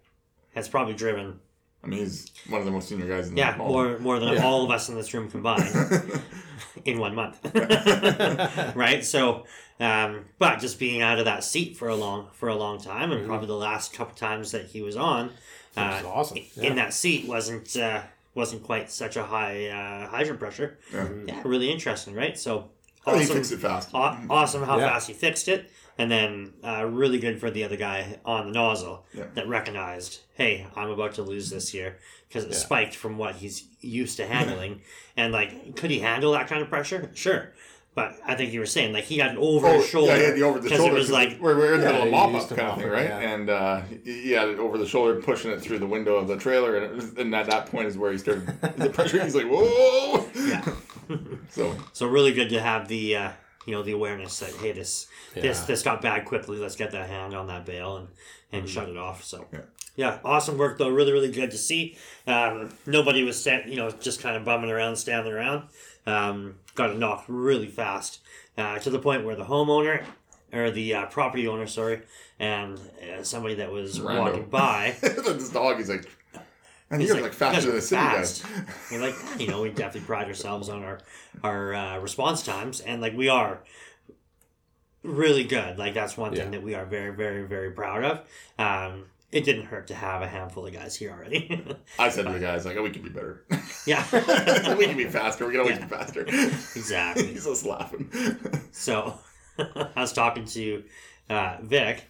[0.55, 1.41] has probably driven
[1.83, 3.67] I mean, he's one of the most senior guys in Yeah, the hall.
[3.71, 4.45] more more than Yeah.
[4.45, 5.69] all of us in this room combined
[6.85, 7.39] in one month,
[8.75, 9.03] right?
[9.03, 9.45] So,
[9.79, 13.11] um, but just being out of that seat for a long for a long time,
[13.11, 15.31] and probably the last couple times that he was on,
[15.75, 16.37] uh, Which is awesome.
[16.57, 20.77] in that seat wasn't uh, wasn't quite such a high uh, hydrant pressure.
[20.93, 21.09] Yeah.
[21.27, 22.37] Yeah, really interesting, right?
[22.37, 22.69] So
[23.05, 23.89] Oh, he awesome, fixed it fast.
[23.93, 24.87] aw- awesome how Yeah.
[24.91, 28.51] fast he fixed it, and then uh, really good for the other guy on the
[28.51, 29.25] nozzle Yeah.
[29.35, 32.57] that recognized, hey, I'm about to lose this here because it Yeah.
[32.57, 34.81] spiked from what he's used to handling,
[35.15, 37.11] and like, could he handle that kind of pressure?
[37.13, 37.53] Sure.
[37.95, 40.17] But I think you were saying like he got it over Oh, his shoulder yeah,
[40.17, 40.95] he had the over the 'cause shoulder.
[40.95, 42.89] it was like we're, we're in the Yeah, middle of mop up kind of thing,
[42.89, 43.03] right?
[43.07, 43.19] yeah.
[43.19, 46.35] And uh, he had it over the shoulder, pushing it through the window of the
[46.35, 49.23] trailer, and, it was, and at that point is where he started the pressure.
[49.23, 50.65] He's like, "Whoa!" Yeah.
[51.51, 53.31] so so really good to have the uh,
[53.65, 55.65] you know the awareness that hey this this Yeah.
[55.65, 58.07] this got bad quickly let's get that hand on that bail and
[58.51, 59.59] and shut it off so Yeah.
[59.95, 61.97] yeah awesome work though really really good to see
[62.27, 65.63] um, nobody was sta- you know just kind of bumming around standing around
[66.05, 68.19] um, got it knocked really fast
[68.57, 70.03] uh, to the point where the homeowner
[70.51, 72.01] or the uh, property owner sorry
[72.39, 74.19] and uh, somebody that was Rando.
[74.19, 76.09] walking by this dog, he's like,
[76.93, 78.91] "Man, He's you're like, like, faster than the city are guys." fast.
[78.91, 80.99] We're like, you know, we definitely pride ourselves on our
[81.43, 83.59] our uh, response times, and like we are
[85.03, 85.77] really good.
[85.77, 86.59] Like that's one thing Yeah.
[86.59, 88.19] that we are very, very, very proud of.
[88.57, 91.65] Um, it didn't hurt to have a handful of guys here already.
[91.99, 93.43] I said to the guys, like, "Oh, we can be better.
[93.87, 94.05] yeah,
[94.77, 95.45] we can be faster.
[95.45, 95.85] We can always Yeah.
[95.85, 97.27] be faster." exactly.
[97.27, 98.09] he's just laughing.
[98.71, 99.17] So
[99.57, 100.83] I was talking to
[101.29, 102.03] uh, Vic.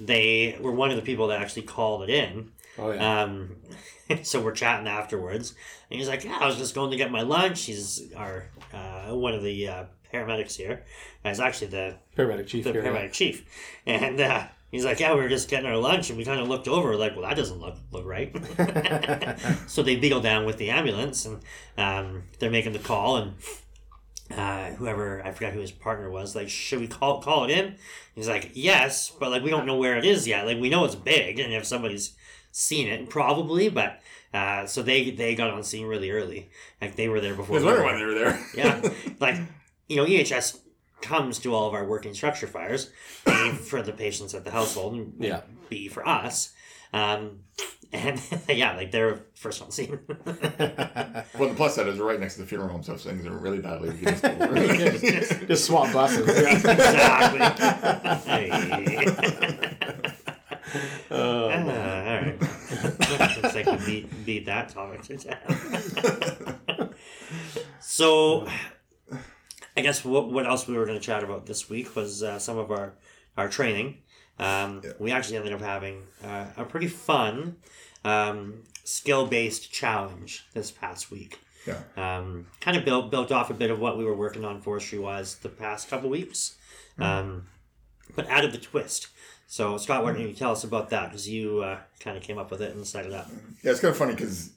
[0.00, 2.50] They were one of the people that actually called it in.
[2.78, 3.22] Oh yeah.
[3.22, 3.56] Um,
[4.22, 5.54] so we're chatting afterwards,
[5.90, 9.14] and he's like, "Yeah, I was just going to get my lunch." He's our uh,
[9.14, 10.84] one of the uh, paramedics here.
[11.24, 12.82] Uh, He's actually the paramedic chief the here.
[12.82, 13.44] paramedic chief,
[13.86, 16.48] and uh, he's like, "Yeah, we were just getting our lunch, and we kind of
[16.48, 18.34] looked over, like, well, that doesn't look look right."
[19.68, 21.40] so they beagle down with the ambulance, and
[21.78, 23.34] um, they're making the call, and
[24.36, 27.76] uh, whoever I forgot who his partner was, like, should we call call it in?
[28.14, 30.46] He's like, yes, but like we don't know where it is yet.
[30.46, 32.14] Like we know it's big, and if somebody's
[32.54, 34.00] seen it, probably, but.
[34.32, 36.50] Uh, so they they got on scene really early,
[36.82, 37.54] like they were there I before.
[37.54, 38.36] was wondering why they were there.
[38.56, 38.82] Yeah,
[39.20, 39.36] like
[39.88, 40.58] you know, EHS
[41.00, 42.90] comes to all of our working structure fires,
[43.26, 45.42] A for the patients at the household, and Yeah.
[45.68, 46.52] B for us.
[46.92, 47.44] Um,
[47.92, 50.00] and yeah, like they're first on scene.
[50.08, 53.38] Well, the plus side is right next to the funeral home, so if things are
[53.38, 54.24] really badly, we just.
[55.46, 56.26] Just swap buses.
[56.28, 57.38] exactly.
[60.74, 60.80] Hey.
[61.10, 62.40] Oh, Ah, all right.
[63.42, 66.94] Looks like we beat, beat that topic to death.
[67.80, 68.46] so,
[69.76, 72.38] I guess what, what else we were going to chat about this week was uh,
[72.38, 72.94] some of our,
[73.36, 73.98] our training.
[74.38, 74.92] Um, Yeah.
[74.98, 77.56] We actually ended up having uh, a pretty fun
[78.04, 81.38] um, skill based challenge this past week.
[81.66, 81.78] Yeah.
[81.96, 84.98] Um, kind of built built off a bit of what we were working on forestry
[84.98, 86.58] wise the past couple weeks,
[86.98, 87.46] um,
[88.14, 89.06] but added the twist.
[89.54, 91.10] So Scott, why don't you tell us about that?
[91.10, 93.30] Because you uh, kind of came up with it and set it up.
[93.62, 94.50] Yeah, it's kind of funny because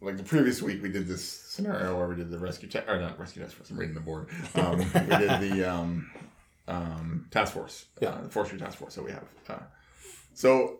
[0.00, 2.98] like the previous week we did this scenario where we did the rescue test or
[2.98, 3.68] not rescue task force.
[3.68, 4.30] I'm reading the board.
[4.54, 4.84] Um, we
[5.16, 6.10] did the um,
[6.66, 8.08] um, task force, Yeah.
[8.08, 9.26] uh, the forestry task force that we have.
[9.50, 9.58] Uh,
[10.32, 10.78] so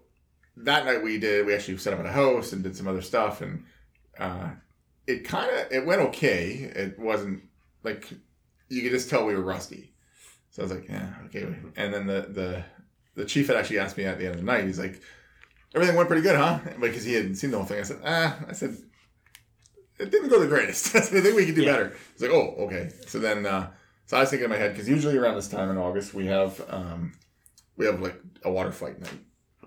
[0.57, 1.45] that night we did.
[1.45, 3.65] We actually set up at a house and did some other stuff, and
[4.19, 4.49] uh,
[5.07, 6.73] it kind of it went okay.
[6.75, 7.43] It wasn't
[7.85, 8.09] like
[8.71, 9.93] you could just tell we were rusty.
[10.53, 11.55] So I was like, yeah, okay.
[11.77, 12.65] And then the the
[13.19, 14.65] the chief had actually asked me at the end of the night.
[14.65, 15.01] He's like,
[15.75, 16.61] everything went pretty good, huh?
[16.81, 17.81] Because he hadn't seen the whole thing.
[17.81, 18.77] I said, ah, I said,
[19.99, 20.95] it didn't go the greatest.
[20.97, 21.73] I said, I think we could do Yeah.
[21.73, 21.97] better.
[22.13, 22.91] He's like, oh, okay.
[23.07, 23.71] So then, uh,
[24.07, 26.27] so I was thinking in my head because usually around this time in August we
[26.27, 27.13] have um,
[27.77, 29.19] we have like a water fight night,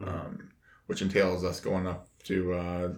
[0.06, 0.50] um,
[0.88, 2.90] which entails us going up to uh,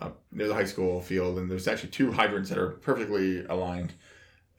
[0.00, 3.94] up near the high school field, and there's actually two hydrants that are perfectly aligned,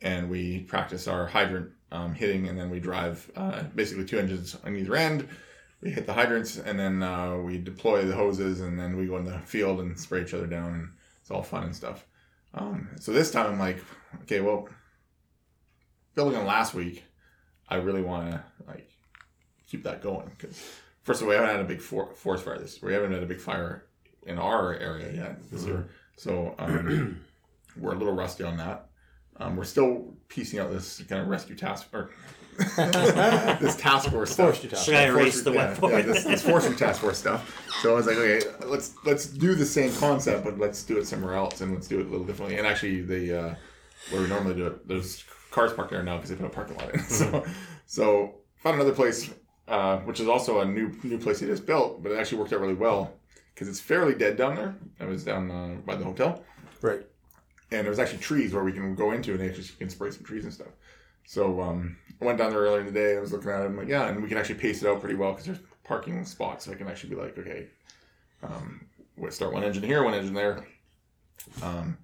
[0.01, 4.55] and we practice our hydrant um, hitting, and then we drive uh, basically two engines
[4.63, 5.27] on either end.
[5.81, 9.17] We hit the hydrants, and then uh, we deploy the hoses, and then we go
[9.17, 10.89] in the field and spray each other down, and
[11.21, 12.05] it's all fun and stuff.
[12.53, 13.83] Um, so this time I'm like,
[14.23, 14.67] okay, well,
[16.15, 17.03] building on last week,
[17.67, 18.89] I really want to like
[19.67, 20.61] keep that going because
[21.03, 22.81] first of all, we haven't had a big for- forest fire this.
[22.81, 23.85] We haven't had a big fire
[24.25, 27.21] in our area yet this year, so um,
[27.77, 28.89] we're a little rusty on that.
[29.37, 32.11] Um, we're still piecing out this kind of rescue task or
[32.57, 34.47] this task force stuff.
[34.47, 35.91] Forestry task Should I Yeah, erase the yeah, whiteboard?
[35.91, 37.55] Yeah, this, this forestry task force stuff.
[37.81, 41.07] So I was like, okay, let's let's do the same concept, but let's do it
[41.07, 42.57] somewhere else, and let's do it a little differently.
[42.57, 43.55] And actually, the uh,
[44.11, 46.77] where we normally do it, there's cars parked there now because they put a parking
[46.77, 46.99] lot in.
[47.09, 47.45] So,
[47.85, 49.29] so found another place,
[49.67, 52.51] uh, which is also a new new place they just built, but it actually worked
[52.53, 53.13] out really well
[53.53, 54.75] because it's fairly dead down there.
[54.99, 56.43] I was down uh, by the hotel,
[56.81, 57.01] Right.
[57.71, 60.23] And there was actually trees where we can go into and actually can spray some
[60.23, 60.69] trees and stuff.
[61.25, 63.15] So um, I went down there earlier in the day.
[63.15, 63.65] I was looking at it.
[63.65, 66.25] I'm like, yeah, and we can actually pace it out pretty well because there's parking
[66.25, 66.65] spots.
[66.65, 67.67] So I can actually be like, okay,
[68.41, 68.85] um,
[69.17, 70.65] we'll start one engine here, one engine there.
[71.61, 71.97] Um,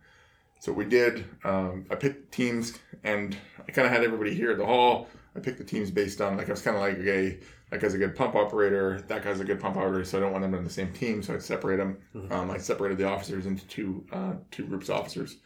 [0.60, 1.26] so we did.
[1.44, 3.36] Um, I picked teams, and
[3.68, 5.08] I kind of had everybody here at the hall.
[5.36, 7.94] I picked the teams based on like I was kind of like, okay, that guy's
[7.94, 10.56] a good pump operator, that guy's a good pump operator, so I don't want them
[10.56, 11.22] on the same team.
[11.22, 11.98] So I separate them.
[12.32, 15.38] Um, I separated the officers into two uh, two groups of officers.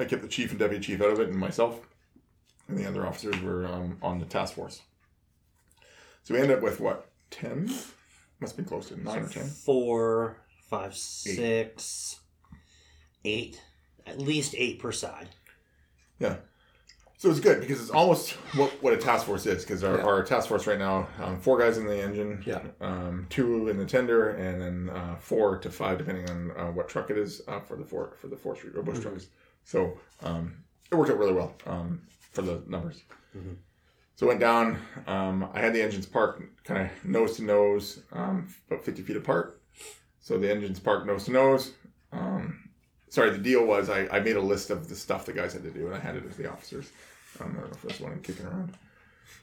[0.00, 1.80] I kept the chief and deputy chief out of it, and myself,
[2.68, 4.80] and the other officers were um, on the task force.
[6.22, 7.70] So we ended up with what ten?
[8.40, 9.46] Must be close to nine or ten.
[9.46, 12.20] Four, five, six,
[13.24, 13.60] eight.
[14.06, 15.28] At least eight per side.
[16.18, 16.36] Yeah.
[17.18, 19.62] So it's good because it's almost what, what a task force is.
[19.62, 20.04] Because our, Yeah.
[20.04, 22.62] our task force right now, um, four guys in the engine, Yeah.
[22.80, 26.88] um, two in the tender, and then uh, four to five depending on uh, what
[26.88, 29.08] truck it is uh, for the for for the forestry or bush Mm-hmm.
[29.10, 29.26] trucks.
[29.64, 30.56] So um,
[30.90, 33.02] it worked out really well um, for the numbers.
[33.36, 33.54] Mm-hmm.
[34.16, 34.78] So went down.
[35.06, 39.16] Um, I had the engines parked kind of nose to nose, um, about fifty feet
[39.16, 39.60] apart.
[40.20, 41.72] So the engines parked nose to nose.
[42.12, 42.68] Um,
[43.08, 45.62] sorry, the deal was I, I made a list of the stuff the guys had
[45.62, 46.90] to do, and I handed it to the officers.
[47.40, 48.76] Um, I don't know if there's one I'm kicking around.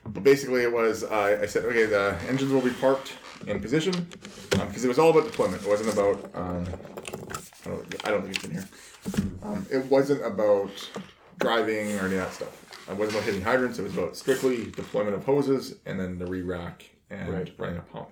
[0.05, 3.13] But basically, it was uh, I said, okay, the engines will be parked
[3.47, 4.07] in position
[4.51, 5.63] because it was all about deployment.
[5.63, 6.65] It wasn't about um,
[7.67, 8.67] I, don't, I don't think it's in here.
[9.43, 10.71] Um, it wasn't about
[11.39, 12.87] driving or any of that stuff.
[12.89, 13.79] It wasn't about hitting hydrants.
[13.79, 17.53] It was about strictly deployment of hoses and then the re-rack and Right.
[17.57, 18.09] running a pump.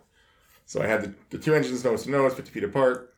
[0.65, 3.13] So I had the, the two engines nose to nose, 50 feet apart.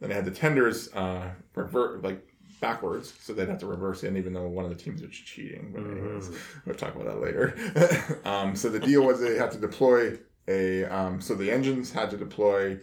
[0.00, 2.26] Then I had the tenders uh, revert like
[2.60, 5.72] backwards, so they'd have to reverse in, even though one of the teams was cheating.
[5.74, 6.30] But anyways,
[6.64, 8.18] we'll talk about that later.
[8.24, 10.84] um, so the deal was they had to deploy a.
[10.84, 12.78] Um, so the engines had to deploy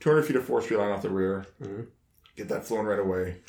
[0.00, 1.86] 200 feet of forestry line off the rear, Mhm.
[2.36, 3.40] Get that flowing right away.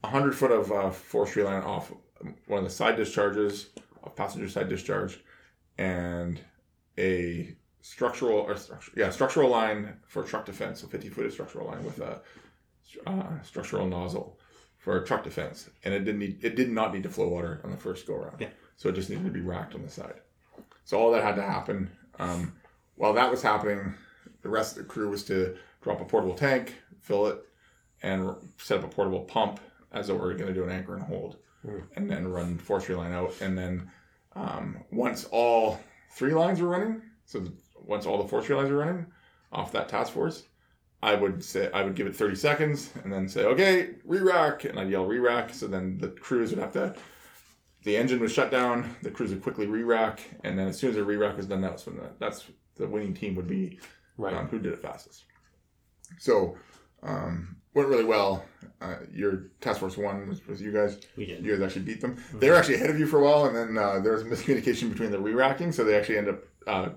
[0.00, 1.92] 100 foot of uh, forestry line off
[2.46, 3.70] one of the side discharges,
[4.02, 5.20] a passenger side discharge,
[5.78, 6.40] and
[6.98, 10.80] a structural or structure, yeah structural line for truck defense.
[10.80, 12.20] So 50 foot of structural line with a
[13.06, 14.38] uh, structural nozzle
[14.78, 17.70] for truck defense, and it didn't need it did not need to flow water on
[17.70, 18.40] the first go around.
[18.40, 18.50] Yeah.
[18.76, 20.20] So it just needed to be racked on the side.
[20.84, 21.90] So all that had to happen.
[22.18, 22.52] Um,
[22.96, 23.94] while that was happening,
[24.42, 27.44] the rest of the crew was to drop a portable tank, fill it,
[28.04, 29.58] and set up a portable pump
[29.92, 31.78] as though we are going to do an anchor and hold, Hmm.
[31.96, 33.32] and then run forestry line out.
[33.40, 33.90] And then
[34.36, 35.80] um, once all
[36.12, 37.42] three lines were running, so
[37.82, 39.06] once all the forestry lines were running
[39.50, 40.42] off that task force,
[41.02, 44.78] I would say I would give it 30 seconds and then say, okay, re-rack, and
[44.78, 45.54] I'd yell re-rack.
[45.54, 46.94] So then the crews would have to.
[47.84, 48.96] The engine was shut down.
[49.02, 51.86] The crews would quickly re-rack, and then as soon as the re-rack was done, that's
[51.86, 52.44] when the, that's
[52.76, 53.78] the winning team would be
[54.16, 54.34] Right.
[54.34, 55.24] um, who did it fastest.
[56.18, 56.56] So
[57.02, 58.44] um, went really well.
[58.80, 60.98] Uh, your task force one was, was you guys.
[61.16, 61.44] We did.
[61.44, 62.22] You guys actually beat them.
[62.34, 64.26] They were actually ahead of you for a while, and then uh, there was a
[64.26, 66.88] miscommunication between the re-racking, so they actually end up uh,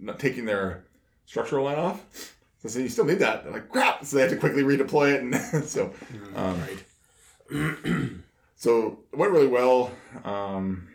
[0.00, 0.84] not taking their
[1.26, 2.34] structural line off.
[2.58, 3.44] So, so you still need that.
[3.44, 5.92] They're like crap, so they had to quickly redeploy it, and so
[6.34, 8.10] um, right.
[8.56, 9.92] so it went really well
[10.24, 10.88] um,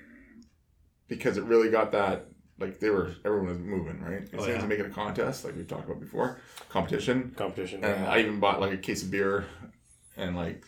[1.07, 2.27] because it really got that
[2.59, 4.23] like they were everyone was moving right.
[4.23, 4.61] It Oh, seems yeah.
[4.61, 7.33] to make it a contest like we've talked about before, competition.
[7.35, 7.83] Competition.
[7.83, 8.11] And yeah.
[8.11, 9.45] I even bought like a case of beer,
[10.17, 10.65] and like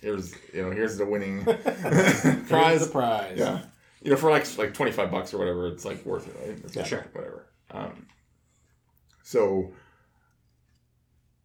[0.00, 1.44] here's you know here's the winning
[2.48, 2.86] prize.
[2.86, 3.36] the prize.
[3.38, 3.62] Yeah,
[4.02, 6.58] you know for like like twenty five bucks or whatever, it's like worth it, right?
[6.64, 6.84] It's Yeah.
[6.84, 7.06] Sure.
[7.12, 7.46] Whatever.
[7.70, 8.06] Um,
[9.22, 9.72] so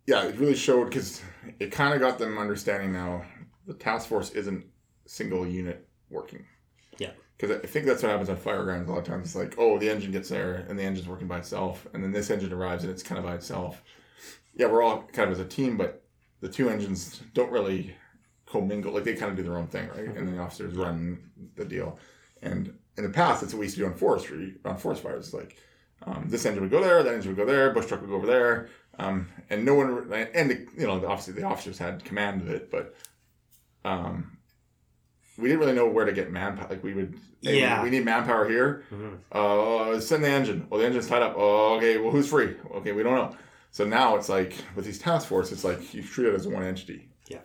[0.06, 1.22] yeah, it really showed because
[1.60, 3.24] it kind of got them understanding now
[3.66, 4.66] the task force isn't
[5.08, 6.46] single unit working.
[6.98, 7.12] Yeah.
[7.38, 9.28] Because I think that's what happens on firegrounds a lot of times.
[9.28, 12.12] It's like, oh, the engine gets there and the engine's working by itself, and then
[12.12, 13.82] this engine arrives and it's kind of by itself.
[14.56, 16.04] Yeah, we're all kind of as a team, but
[16.42, 17.96] the two engines don't really
[18.46, 18.94] commingle.
[18.94, 20.16] Like they kind of do their own thing, right?
[20.16, 21.98] And the officers run the deal.
[22.42, 25.26] And in the past, that's what we used to do on forestry, on forest fires.
[25.26, 25.58] It's like
[26.06, 28.18] um, this engine would go there, that engine would go there, bush truck would go
[28.18, 28.70] over there,
[29.00, 30.12] um, and no one.
[30.34, 32.96] And the, you know, obviously the officers had command of it, but
[33.86, 34.38] um,
[35.38, 36.68] we didn't really know where to get manpower.
[36.70, 37.82] Like we would, hey, Yeah.
[37.84, 38.84] we need manpower here.
[38.92, 39.18] Mhm.
[39.32, 40.68] Uh, send the engine.
[40.70, 41.34] Well, the engine's tied up.
[41.38, 41.98] Oh, okay.
[41.98, 42.56] Well, who's free?
[42.76, 43.36] Okay, we don't know.
[43.72, 46.64] So now it's like with these task force, it's like you treat it as one
[46.64, 47.10] entity.
[47.28, 47.40] Yeah.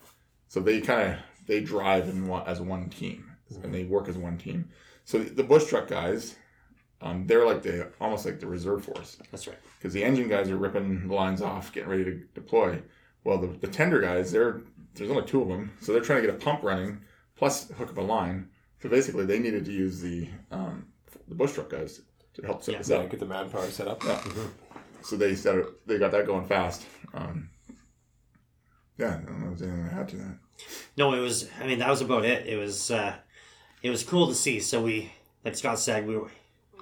[0.49, 3.31] So they kind of they drive in one, as one team,
[3.63, 4.69] and they work as one team.
[5.07, 6.37] So the bush truck guys,
[7.01, 9.57] um, they're like the almost like the reserve force That's right.
[9.79, 12.83] because the engine guys are ripping the lines off, getting ready to deploy.
[13.25, 14.61] Well, the, the tender guys, they're
[14.95, 17.01] there's only two of them, so they're trying to get a pump running,
[17.39, 18.51] plus hook up a line.
[18.83, 20.87] So basically, they needed to use the um,
[21.27, 22.01] the bush truck guys
[22.35, 22.79] to help set Yeah.
[22.79, 23.11] this Yeah, up.
[23.11, 24.05] get the manpower set up.
[24.05, 24.23] Yeah.
[25.03, 25.67] so they started.
[25.87, 26.85] They got that going fast.
[27.15, 27.49] Um,
[28.99, 30.39] yeah, I don't know if there's anything to add to that.
[30.97, 31.49] No, it was.
[31.61, 32.47] I mean, that was about it.
[32.47, 32.91] It was.
[32.91, 33.15] uh
[33.83, 34.61] It was cool to see.
[34.61, 35.11] So we,
[35.45, 36.31] like Scott said, we were,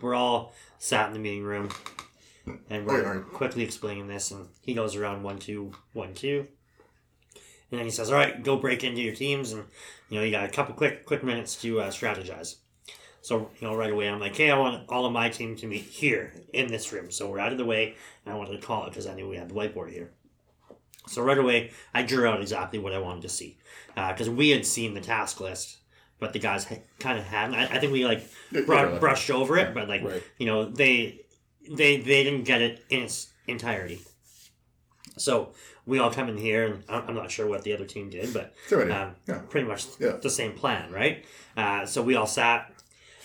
[0.00, 1.68] we're all sat in the meeting room,
[2.70, 3.24] and we're Right, right.
[3.32, 4.30] quickly explaining this.
[4.30, 6.46] And he goes around one two one two,
[7.70, 9.64] and then he says, "All right, go break into your teams, and
[10.08, 12.56] you know you got a couple quick quick minutes to uh, strategize."
[13.22, 15.66] So you know, right away, I'm like, "Hey, I want all of my team to
[15.66, 17.94] meet here in this room." So we're out of the way,
[18.24, 20.12] and I wanted to call it because I knew we had the whiteboard here.
[21.08, 23.58] So right away, I drew out exactly what I wanted to see
[23.94, 25.78] because we had seen the task list,
[26.18, 27.54] but the guys ha- kind of hadn't.
[27.54, 28.62] I, I think we like yeah.
[28.98, 30.22] brushed over it, but like Right.
[30.38, 31.20] you know they
[31.70, 34.00] they they didn't get it in its entirety.
[35.16, 35.52] So
[35.86, 38.54] we all come in here, and I'm not sure what the other team did, but
[38.92, 39.38] um, yeah.
[39.48, 40.18] pretty much Yeah.
[40.22, 41.24] the same plan, right?
[41.56, 42.72] Uh, so we all sat,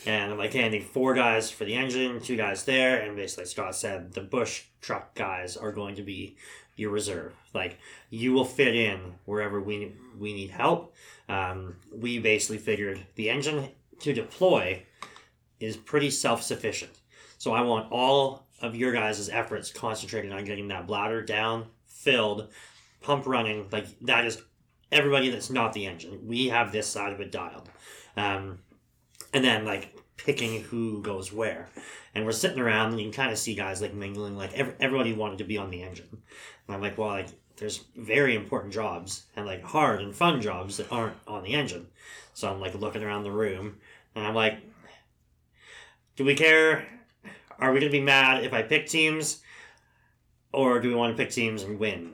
[0.05, 3.15] and I'm like, hey, I need four guys for the engine, two guys there, and
[3.15, 6.37] basically Scott said the Bush truck guys are going to be
[6.77, 7.33] your reserve.
[7.53, 7.77] Like
[8.09, 10.95] you will fit in wherever we we need help.
[11.29, 13.69] Um, we basically figured the engine
[13.99, 14.83] to deploy
[15.59, 16.91] is pretty self sufficient.
[17.37, 21.65] So I want all of your guys' efforts concentrated on getting that bladder down,
[22.01, 22.49] filled,
[23.01, 23.67] pump running.
[23.71, 24.41] Like that is
[24.91, 26.27] everybody that's not the engine.
[26.27, 27.69] We have this side of it dialed.
[28.17, 28.59] Um,
[29.33, 31.69] and then like picking who goes where.
[32.13, 34.73] And we're sitting around and you can kind of see guys like mingling, like every,
[34.79, 36.09] everybody wanted to be on the engine.
[36.67, 40.77] And I'm like, well, like there's very important jobs and like hard and fun jobs
[40.77, 41.87] that aren't on the engine.
[42.33, 43.77] So I'm like looking around the room
[44.15, 44.59] and I'm like,
[46.15, 46.85] do we care?
[47.59, 49.41] Are we going to be mad if I pick teams?
[50.53, 52.13] Or do we want to pick teams and win?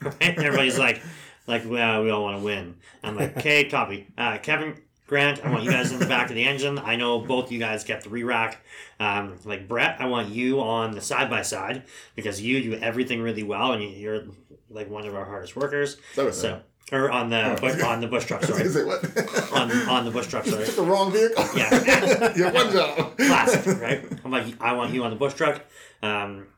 [0.00, 0.14] right?
[0.20, 1.00] Everybody's like,
[1.46, 2.76] like, well, we all want to win.
[3.04, 4.08] I'm like, okay, copy.
[4.18, 4.74] Uh, Kevin,
[5.06, 6.78] Grant, I want you guys in the back of the engine.
[6.80, 8.58] I know both you guys get the re-rack.
[8.98, 11.84] Um, like Brett, I want you on the side by side
[12.16, 14.22] because you do everything really well and you- you're
[14.68, 15.96] like one of our hardest workers.
[16.16, 16.60] Was So,
[16.90, 19.04] or on the bu- on the bush truck, sorry, say what?
[19.52, 20.64] on on the bush truck, You sorry.
[20.66, 21.44] took the wrong vehicle.
[21.54, 21.68] Yeah.
[21.70, 23.16] have one job.
[23.16, 24.04] Classic, right?
[24.24, 25.62] I'm like, I want you on the bush truck.
[26.02, 26.48] Um,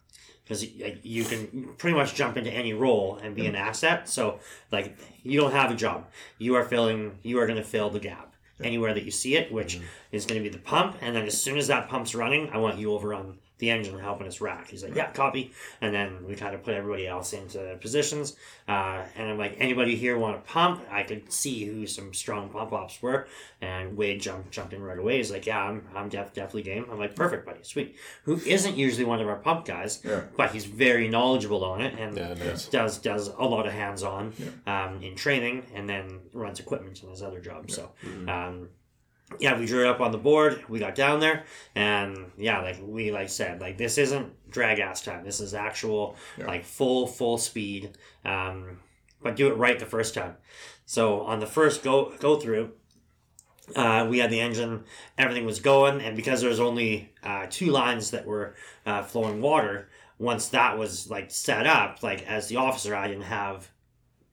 [0.49, 0.64] because
[1.03, 4.09] you can pretty much jump into any role and be an asset.
[4.09, 4.40] So,
[4.72, 6.07] like, you don't have a job.
[6.38, 7.18] You are filling.
[7.22, 9.84] You are going to fill the gap anywhere that you see it, which mm-hmm.
[10.11, 10.96] is going to be the pump.
[11.03, 13.98] And then as soon as that pump's running, I want you over on the engine
[13.98, 14.68] helping us rack.
[14.68, 15.52] He's like, yeah, copy.
[15.80, 18.36] And then we kind of put everybody else into their positions.
[18.68, 20.82] Uh, and I'm like, anybody here want to pump?
[20.90, 23.26] I could see who some strong pump ops were.
[23.61, 25.16] And Wade jumped jumped in right away.
[25.16, 26.86] He's like, yeah, I'm, I'm def- definitely game.
[26.90, 27.96] I'm like, perfect, buddy, sweet.
[28.24, 30.22] Who isn't usually one of our pump guys, Yeah.
[30.36, 32.68] but he's very knowledgeable on it and Yeah, nice.
[32.68, 34.32] does does a lot of hands on
[34.66, 37.70] um, in training, and then runs equipment in his other job.
[37.70, 37.90] So.
[38.28, 38.68] Um,
[39.39, 40.64] yeah, we drew it up on the board.
[40.68, 45.03] We got down there, and yeah, like we like said, like this isn't drag ass
[45.03, 45.24] time.
[45.24, 46.47] This is actual Yeah.
[46.47, 47.97] like full full speed.
[48.24, 48.81] Um,
[49.22, 50.37] but do it right the first time.
[50.87, 52.72] So on the first go go through,
[53.76, 54.85] uh, we had the engine,
[55.18, 58.55] everything was going, and because there was only uh, two lines that were
[58.87, 63.24] uh, flowing water, once that was like set up, like as the officer, I didn't
[63.24, 63.70] have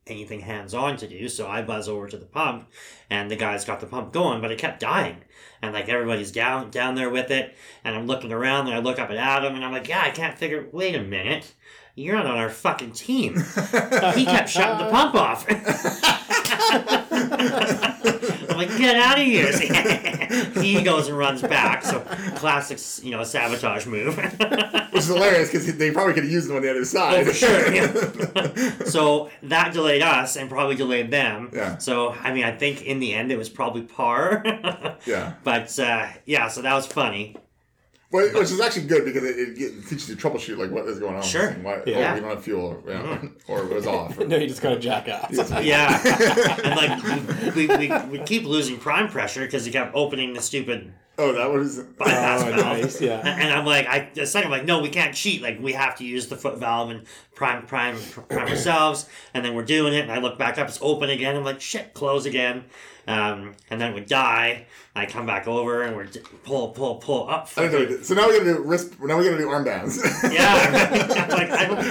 [0.08, 2.70] anything hands on to do, so I buzz over to the pump,
[3.10, 5.18] and the guys got the pump going, but it kept dying,
[5.62, 9.00] and like everybody's down down there with it, and I'm looking around, and I look
[9.00, 10.68] up at Adam, and I'm like, yeah, I can't figure.
[10.72, 11.54] Wait a minute.
[11.98, 13.36] You're not on our fucking team.
[14.16, 15.46] He kept shutting the pump off.
[18.56, 19.52] I'm like, get out of here.
[20.62, 21.84] he goes and runs back.
[21.84, 22.00] So,
[22.36, 24.16] classic, you know, sabotage move.
[24.92, 27.28] Which is hilarious because they probably could have used them on the other side.
[27.28, 28.84] Oh, for sure, yeah.
[28.86, 31.50] so that delayed us and probably delayed them.
[31.54, 31.78] Yeah.
[31.80, 34.42] So I mean, I think in the end it was probably par.
[35.06, 35.34] yeah.
[35.44, 37.36] But uh, yeah, so that was funny.
[38.16, 40.86] Well, which is actually good because it, it, it teaches you to troubleshoot like what
[40.88, 41.22] is going on.
[41.22, 41.52] Sure.
[41.52, 41.64] this.
[41.64, 42.12] Why, oh, Yeah.
[42.12, 43.02] Oh, we don't have fuel, or, yeah.
[43.02, 43.52] Mm-hmm.
[43.52, 44.18] or it was off.
[44.26, 45.52] No, you just kind got to jackass.
[45.64, 46.02] Yeah,
[46.64, 50.94] and like we, we, we keep losing prime pressure because he kept opening the stupid
[51.18, 51.80] Oh, that was.
[51.80, 52.58] bypass Oh, valve.
[52.82, 53.22] nice, yeah.
[53.26, 55.42] And I'm like, I a second, I'm like, no, we can't cheat.
[55.42, 57.06] Like, we have to use the foot valve and
[57.36, 57.98] prime, prime,
[58.28, 59.08] prime ourselves.
[59.34, 61.36] And then we're doing it, and I look back up, it's open again.
[61.38, 62.66] I'm like, shit, close again.
[63.08, 64.66] Um, and then we'd die.
[64.96, 66.08] I come back over, and we're
[66.44, 67.50] pull, pull, pull up.
[67.58, 67.80] I didn't know.
[67.80, 69.00] we did- So now we gotta do wrist.
[69.00, 70.34] Now we gotta do arm armbands.
[70.34, 70.48] Yeah,
[71.24, 71.84] I'm like, I don't,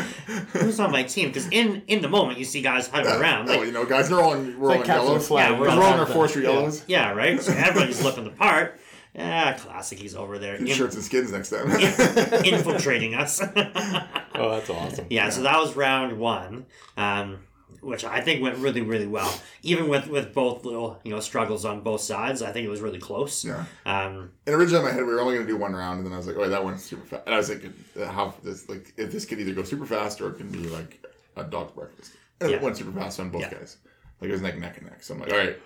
[0.62, 1.28] who's on my team?
[1.28, 3.48] Because in in the moment, you see guys huddling around.
[3.50, 5.28] oh, you know, guys, they're all in, we're all like in Captain yellows.
[5.28, 5.50] Flag.
[5.52, 6.14] Yeah, we're We're all all in our that.
[6.14, 6.50] forestry Yeah.
[6.52, 6.84] yellows.
[6.88, 7.40] yeah, right.
[7.40, 8.80] So everybody's looking the part.
[9.14, 9.98] Yeah, classic.
[10.00, 11.70] He's over there in- Shirts and skins next time.
[12.44, 13.40] infiltrating us.
[13.42, 15.06] Oh, that's awesome.
[15.10, 16.66] Yeah, so that was round one.
[16.96, 17.38] Um,
[17.84, 19.32] which I think went really really well.
[19.62, 22.80] Even with with both little you know struggles on both sides, I think it was
[22.80, 23.44] really close.
[23.44, 23.64] Yeah.
[23.86, 26.06] Um, And originally in my head, we were only going to do one round, and
[26.06, 27.64] then I was like, "Oh, that went super fast." And I was like,
[28.00, 30.66] uh, "How this like if this could either go super fast or it can be
[30.68, 31.04] like
[31.36, 32.56] a dog's breakfast." And Yeah.
[32.56, 33.50] it went super fast on both Yeah.
[33.54, 33.76] guys.
[34.20, 35.02] Like it was neck neck and neck.
[35.02, 35.56] So I'm like, "All right,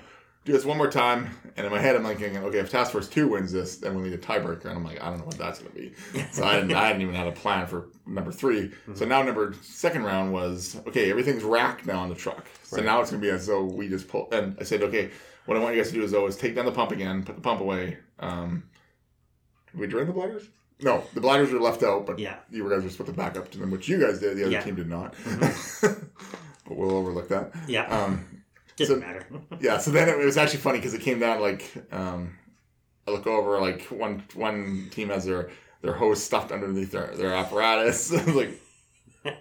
[0.49, 2.91] do this one more time." And in my head, I'm like, thinking, "Okay, if Task
[2.93, 5.25] Force Two wins this, then we need a tiebreaker." And I'm like, "I don't know
[5.27, 5.93] what that's going to be."
[6.33, 9.55] So I didn't, I didn't even have a plan for number 3 So now number
[9.63, 11.11] second round was okay.
[11.11, 12.47] Everything's racked now on the truck.
[12.65, 12.87] So Right.
[12.87, 14.29] now it's going to be as though we just pull.
[14.33, 15.11] And I said, "Okay,
[15.47, 17.23] what I want you guys to do is though is take down the pump again,
[17.23, 18.65] put the pump away." Um,
[19.75, 20.49] we drain the bladders?
[20.81, 22.37] No, the bladders were left out, but Yeah.
[22.51, 24.37] you guys were supposed to back up to them, which you guys did.
[24.37, 24.61] The other Yeah.
[24.63, 25.15] team did not.
[25.83, 27.53] but we'll overlook that.
[27.67, 28.25] yeah, Um,
[28.79, 29.27] didn't so- matter.
[29.61, 32.37] yeah, so then it was actually funny because it came down like um,
[33.07, 35.51] I look over like one one team has their
[35.83, 38.51] their hose stuffed underneath their, their apparatus, like,
[39.25, 39.35] and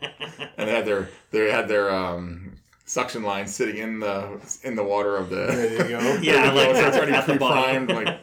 [0.57, 5.15] they had their they had their um, suction line sitting in the in the water
[5.17, 6.17] of the There you go.
[6.21, 7.87] Yeah, like so it's already at the bottom.
[7.87, 8.19] pre-primed, like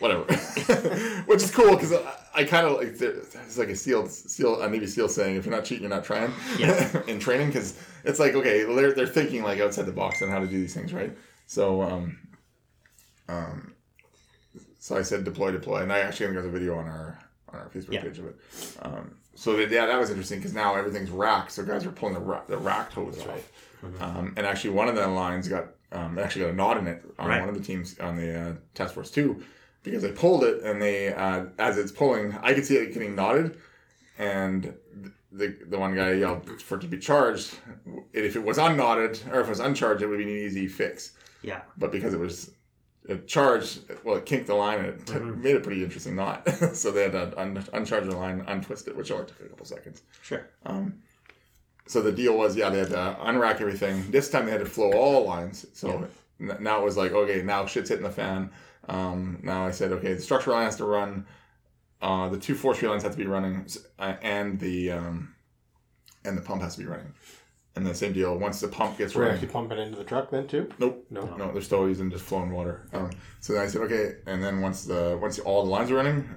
[0.00, 0.24] whatever.
[1.26, 4.68] Which is cool because I, I kind of like it's like a seal seal a
[4.68, 6.32] Navy SEAL saying if you're not cheating, you're not trying.
[6.58, 7.02] Yeah.
[7.06, 10.38] in training, because it's like okay, they're they're thinking like outside the box on how
[10.40, 11.16] to do these things, right?
[11.46, 12.18] So um,
[13.28, 13.74] um,
[14.78, 17.18] so I said deploy, deploy, and I actually think there's a video on our
[17.52, 18.02] on our Facebook Yeah.
[18.02, 18.36] page of it.
[18.82, 22.14] Um, so that, yeah, that was interesting because now everything's racked, so guys are pulling
[22.14, 23.28] the ra- the racked hose off.
[23.28, 23.44] right.
[24.02, 27.02] Um, and actually, one of the lines got um, actually got a knot in it
[27.18, 27.40] on Right.
[27.40, 29.42] one of the teams on the uh, task force two
[29.88, 33.14] because they pulled it and they uh, as it's pulling, I could see it getting
[33.14, 33.58] knotted,
[34.18, 34.74] and
[35.32, 37.56] the the one guy yelled for it to be charged.
[38.12, 41.12] If it was unknotted or if it was uncharged, it would be an easy fix.
[41.42, 42.50] Yeah, But because it was
[43.08, 45.40] it charged, well, it kinked the line and it t- Mhm.
[45.42, 46.46] made a pretty interesting knot.
[46.74, 49.64] so they had to un- uncharge the line, untwist it, which only took a couple
[49.64, 50.02] seconds.
[50.22, 50.48] sure.
[50.66, 50.94] Um,
[51.86, 54.10] so the deal was, yeah, they had to unrack everything.
[54.10, 55.64] This time they had to flow all lines.
[55.72, 56.06] So
[56.38, 58.50] n- now it was like, okay, now shit's hitting the fan.
[58.88, 61.26] Um, now I said, okay, the structural line has to run.
[62.00, 63.66] Uh, the two forestry lines have to be running,
[63.98, 65.34] uh, and the um,
[66.24, 67.12] and the pump has to be running.
[67.76, 68.36] And the same deal.
[68.36, 70.68] Once the pump gets We're running, actually pumping into the truck then too.
[70.80, 71.22] nope, No.
[71.36, 72.88] no, they're still using just flowing water.
[72.92, 75.94] Um, so then I said, okay, and then once the once all the lines are
[75.94, 76.28] running,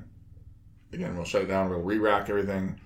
[0.94, 1.70] again we'll shut it down.
[1.70, 2.80] We'll re-rack everything,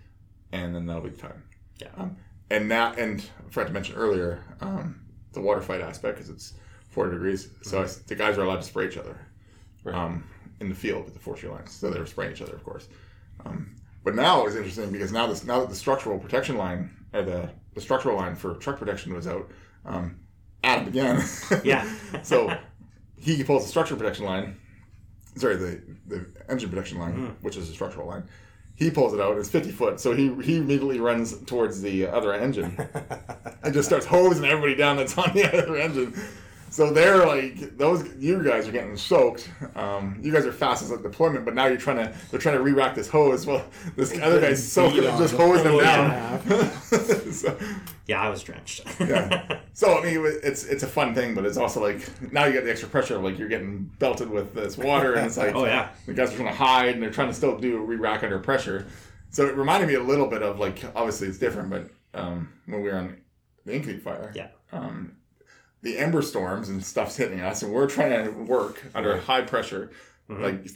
[0.53, 1.43] and then that'll be the time.
[1.81, 1.87] Yeah.
[1.97, 2.15] Um,
[2.49, 5.01] and now, and I forgot to mention earlier, um,
[5.33, 6.53] the water fight aspect because it's
[6.89, 9.19] forty degrees, so I, the guys are allowed to spray each other,
[9.85, 9.95] Right.
[9.95, 10.23] um,
[10.59, 11.71] in the field with the forestry lines.
[11.71, 12.87] So they were spraying each other, of course.
[13.45, 16.89] Um, but now it was interesting because now this now that the structural protection line
[17.13, 19.49] or the the structural line for truck protection was out,
[19.85, 20.19] um,
[20.63, 21.23] Adam again.
[21.63, 21.87] Yeah.
[22.23, 22.55] so
[23.17, 24.57] he pulls the structural protection line.
[25.37, 27.45] Sorry, the the engine protection line, Mm-hmm.
[27.45, 28.23] which is a structural line.
[28.75, 29.37] He pulls it out.
[29.37, 32.77] It's fifty foot, so he he immediately runs towards the other engine
[33.63, 36.13] and just starts hosing everybody down that's on the other engine.
[36.75, 39.49] So they're like those you guys are getting soaked.
[39.77, 42.61] Um, you guys are fastest at deployment, but now you're trying to they're trying to
[42.61, 43.45] re-rack this hose.
[43.45, 43.65] Well,
[43.95, 46.71] this other guy's soaking, Beat just the hosing them down.
[47.31, 47.57] so,
[48.07, 48.83] Yeah, I was drenched.
[48.99, 49.59] yeah.
[49.73, 51.99] So I mean, it's it's a fun thing, but it's also like
[52.33, 55.27] now you get the extra pressure of like you're getting belted with this water, and
[55.27, 55.89] it's like Oh, yeah.
[56.05, 58.39] the guys are trying to hide and they're trying to still do a re-rack under
[58.39, 58.85] pressure.
[59.29, 62.81] So it reminded me a little bit of like obviously it's different, but um, when
[62.81, 63.15] we were on
[63.65, 64.47] the Inkleak fire, Yeah.
[64.73, 65.13] um,
[65.81, 69.21] the ember storms and stuff's hitting us, and we're trying to work under Right.
[69.23, 69.91] high pressure.
[70.29, 70.41] Mhm.
[70.41, 70.67] Like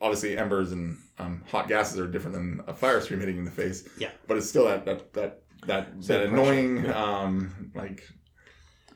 [0.00, 3.50] obviously embers and um, hot gases are different than a fire stream hitting in the
[3.50, 3.88] face.
[3.98, 4.10] Yeah.
[4.26, 6.34] but it's still that that that that, that Same pressure.
[6.34, 8.06] annoying um, like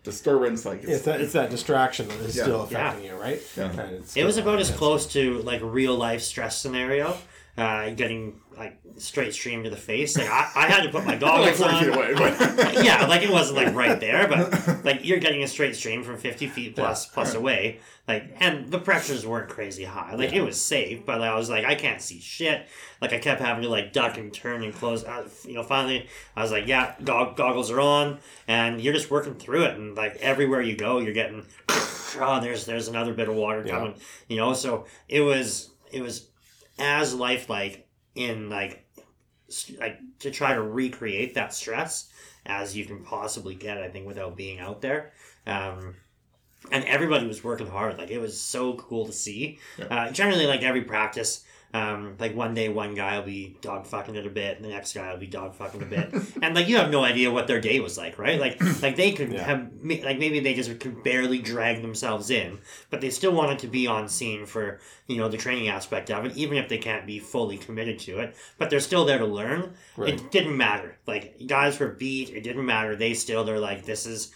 [0.04, 0.64] disturbance.
[0.66, 2.42] Like It's that it's that distraction that is Yeah.
[2.44, 3.40] still affecting you, right?
[3.56, 3.90] Yeah.
[4.16, 7.16] It was about as close to like real life stress scenario.
[7.58, 10.16] Uh, getting like straight stream to the face.
[10.16, 11.84] Like I, I had to put my like goggles forty on.
[11.84, 12.14] feet away.
[12.14, 16.04] But yeah, like it wasn't like right there, but like you're getting a straight stream
[16.04, 17.80] from 50 feet plus plus away.
[18.06, 20.14] Like, and the pressures weren't crazy high.
[20.14, 22.66] Like it was safe, but I was like, I can't see shit.
[23.02, 25.02] Like I kept having to like duck and turn and close.
[25.02, 26.06] Uh, you know, finally
[26.36, 29.74] I was like, yeah, gog- goggles are on, and you're just working through it.
[29.76, 31.44] And like everywhere you go, you're getting,
[32.20, 33.78] oh, there's there's another bit of water Yeah.
[33.78, 33.94] coming.
[34.28, 36.28] You know, so it was it was
[36.78, 38.84] as lifelike in like
[39.78, 42.10] like to try to recreate that stress
[42.44, 45.12] as you can possibly get i think without being out there.
[45.46, 45.94] Um,
[46.70, 47.98] and everybody was working hard.
[47.98, 49.58] Like it was so cool to see.
[49.78, 49.84] Yeah.
[49.86, 51.44] uh, generally like every practice
[51.74, 54.70] Um, like one day, one guy will be dog fucking it a bit, and the
[54.70, 57.46] next guy will be dog fucking a bit, and like you have no idea what
[57.46, 58.40] their day was like, right?
[58.40, 59.44] Like, like they could Yeah.
[59.44, 62.58] have, like maybe they just could barely drag themselves in,
[62.88, 66.24] but they still wanted to be on scene for you know the training aspect of
[66.24, 68.34] it, even if they can't be fully committed to it.
[68.56, 69.74] But they're still there to learn.
[69.96, 70.14] Right.
[70.14, 70.96] It didn't matter.
[71.06, 72.30] Like guys were beat.
[72.30, 72.96] It didn't matter.
[72.96, 74.32] They still they're like this is.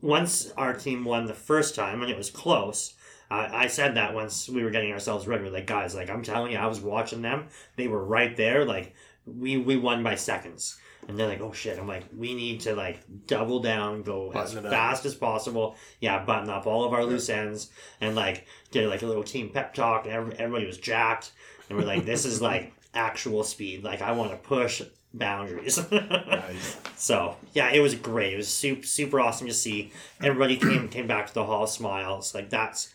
[0.00, 2.94] Once our team won the first time and it was close.
[3.34, 5.44] Uh, I said that once we were getting ourselves ready.
[5.44, 7.48] We're like, guys, like I'm telling you, I was watching them.
[7.76, 8.64] They were right there.
[8.64, 8.94] Like
[9.26, 10.78] we we won by seconds.
[11.08, 11.78] And they're like, oh shit.
[11.78, 15.76] I'm like, we need to like double down, go Button as fast as possible.
[16.00, 17.70] Yeah, button up all of our loose ends
[18.00, 20.06] and like did like a little team pep talk.
[20.06, 21.32] And every, everybody was jacked.
[21.68, 23.82] And we're like, this is like actual speed.
[23.82, 24.80] Like I want to push
[25.12, 25.78] boundaries.
[25.90, 26.76] Nice.
[26.96, 28.32] So yeah, it was great.
[28.32, 29.92] It was super super awesome to see.
[30.22, 32.34] Everybody came came back to the hall smiles.
[32.34, 32.93] Like that's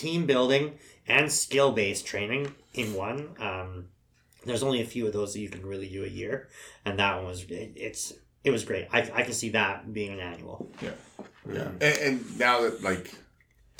[0.00, 3.28] team building and skill based training in one.
[3.38, 3.86] Um,
[4.46, 6.48] there's only a few of those that you can really do a year,
[6.84, 8.86] and that one was it, it's it was great.
[8.92, 10.70] I, I can see that being an annual.
[10.80, 10.90] Yeah.
[11.52, 11.68] Yeah.
[11.80, 13.12] And, and now that like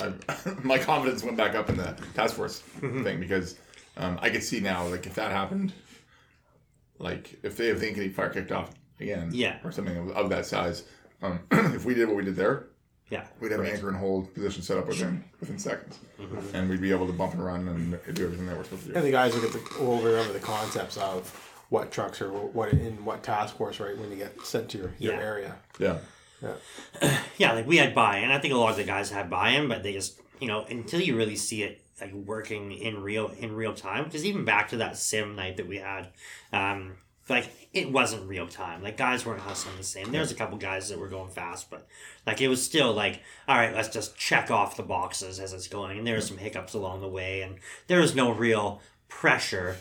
[0.00, 0.18] I'm,
[0.62, 3.02] my confidence went back up in the task force Mm-hmm.
[3.04, 3.56] thing because
[3.96, 5.72] um, I could see now like if that happened,
[6.98, 9.56] like if they if they get fire kicked off again, Yeah.
[9.64, 10.84] or something of, of that size,
[11.22, 12.66] um, if we did what we did there,
[13.10, 13.70] Yeah, we'd have Right.
[13.70, 16.54] an anchor and hold position set up within within seconds, Mm-hmm.
[16.54, 18.88] and we'd be able to bump and run and do everything that we're supposed to
[18.90, 18.94] do.
[18.94, 21.28] And the guys will get the, will remember the concepts of
[21.70, 23.96] what trucks are what in what task force, right?
[23.98, 25.20] When you get sent to your, your Yeah.
[25.20, 25.56] area.
[25.78, 25.98] Yeah.
[27.36, 28.30] yeah, like we had buy-in.
[28.30, 31.00] I think a lot of the guys had buy-in, but they just you know until
[31.00, 34.04] you really see it like working in real in real time.
[34.04, 36.08] Because even back to that sim night that we had,
[36.52, 36.94] um,
[37.30, 38.82] like it wasn't real time.
[38.82, 40.12] Like guys weren't hustling the same.
[40.12, 41.86] There's a couple guys that were going fast, but
[42.26, 45.68] like it was still like all right, let's just check off the boxes as it's
[45.68, 45.98] going.
[45.98, 47.56] And there were some hiccups along the way, and
[47.86, 49.76] there was no real pressure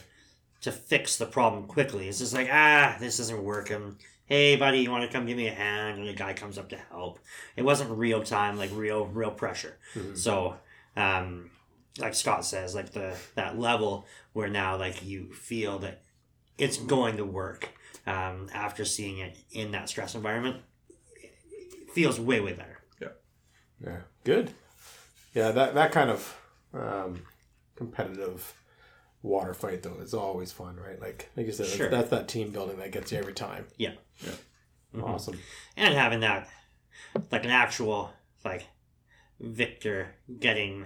[0.62, 2.08] to fix the problem quickly.
[2.08, 3.98] It's just like ah, this isn't working
[4.30, 6.70] hey buddy you want to come give me a hand and a guy comes up
[6.70, 7.20] to help
[7.58, 9.78] it wasn't real time like real real pressure
[10.16, 10.56] so
[10.96, 11.50] um
[11.98, 16.04] like scott says like the that level where now like you feel that
[16.60, 17.70] it's going to work
[18.06, 20.58] um after seeing it in that stress environment
[21.22, 23.08] it feels way way better Yeah,
[23.84, 24.02] Yeah.
[24.24, 24.52] good.
[25.34, 26.36] Yeah, that that kind of
[26.74, 27.22] um,
[27.76, 28.54] competitive
[29.22, 31.00] water fight though is always fun, right?
[31.00, 31.90] Like like you said, Sure.
[31.90, 33.66] that's, that's that team building that gets you every time.
[33.78, 33.94] Yeah.
[34.26, 34.32] Yeah
[35.04, 35.38] Awesome.
[35.78, 36.50] and having that
[37.32, 38.12] like an actual
[38.44, 38.66] like
[39.40, 40.86] victor getting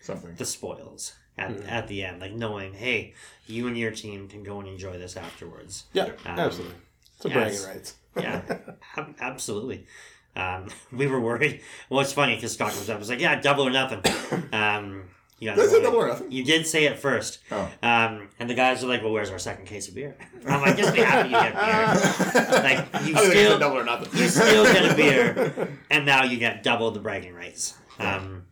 [0.00, 0.34] Something.
[0.36, 1.68] the spoils at, Mhm.
[1.70, 3.14] at the end like knowing hey
[3.46, 6.76] you and your team can go and enjoy this afterwards Yeah, Um, absolutely.
[7.16, 7.94] It's a bragging rights.
[8.16, 8.42] yeah
[8.96, 9.86] ab- absolutely
[10.36, 13.66] um, we were worried well it's funny because scott comes up was like yeah double
[13.66, 14.00] or nothing
[14.52, 15.04] um,
[15.40, 16.32] you, guys Did say double or nothing?
[16.32, 17.70] you did say it first Oh.
[17.82, 20.76] um, and the guys are like well where's our second case of beer i'm like
[20.76, 24.18] just be happy you get beer like you still double or nothing.
[24.20, 27.74] you still get a beer, and now you get double the bragging rights.
[28.00, 28.44] Um,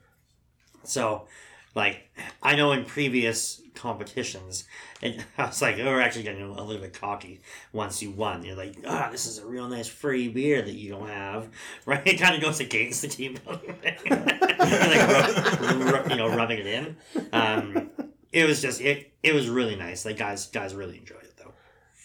[0.86, 1.26] so,
[1.74, 2.10] like,
[2.42, 4.64] I know in previous competitions,
[5.02, 7.40] and I was like, oh, we're actually getting a little bit cocky
[7.72, 8.44] once you won.
[8.44, 11.48] You're like, ah, this is a real nice free beer that you don't have,
[11.86, 12.06] right?
[12.06, 13.74] It kind of goes against the team building
[14.10, 16.96] like, rub, rub- you know, rubbing it in.
[17.32, 17.90] Um,
[18.32, 19.12] it was just it.
[19.22, 20.04] It was really nice.
[20.04, 21.52] Like guys, guys really enjoyed it though.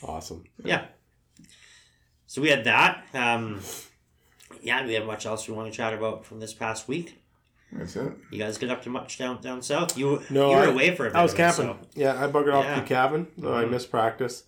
[0.08, 0.44] Awesome.
[0.64, 0.86] Yeah.
[2.28, 3.04] So we had that.
[3.14, 3.60] Um,
[4.62, 7.21] yeah, do we have much else we want to chat about from this past week?
[7.74, 8.12] That's it.
[8.32, 9.98] You guys get up to much down down south?
[9.98, 11.16] You No, you were I- away for a bit.
[11.18, 11.66] I was camping.
[11.68, 12.76] so- Yeah, I buggered off Yeah.
[12.82, 14.44] to cabin, so I missed practice.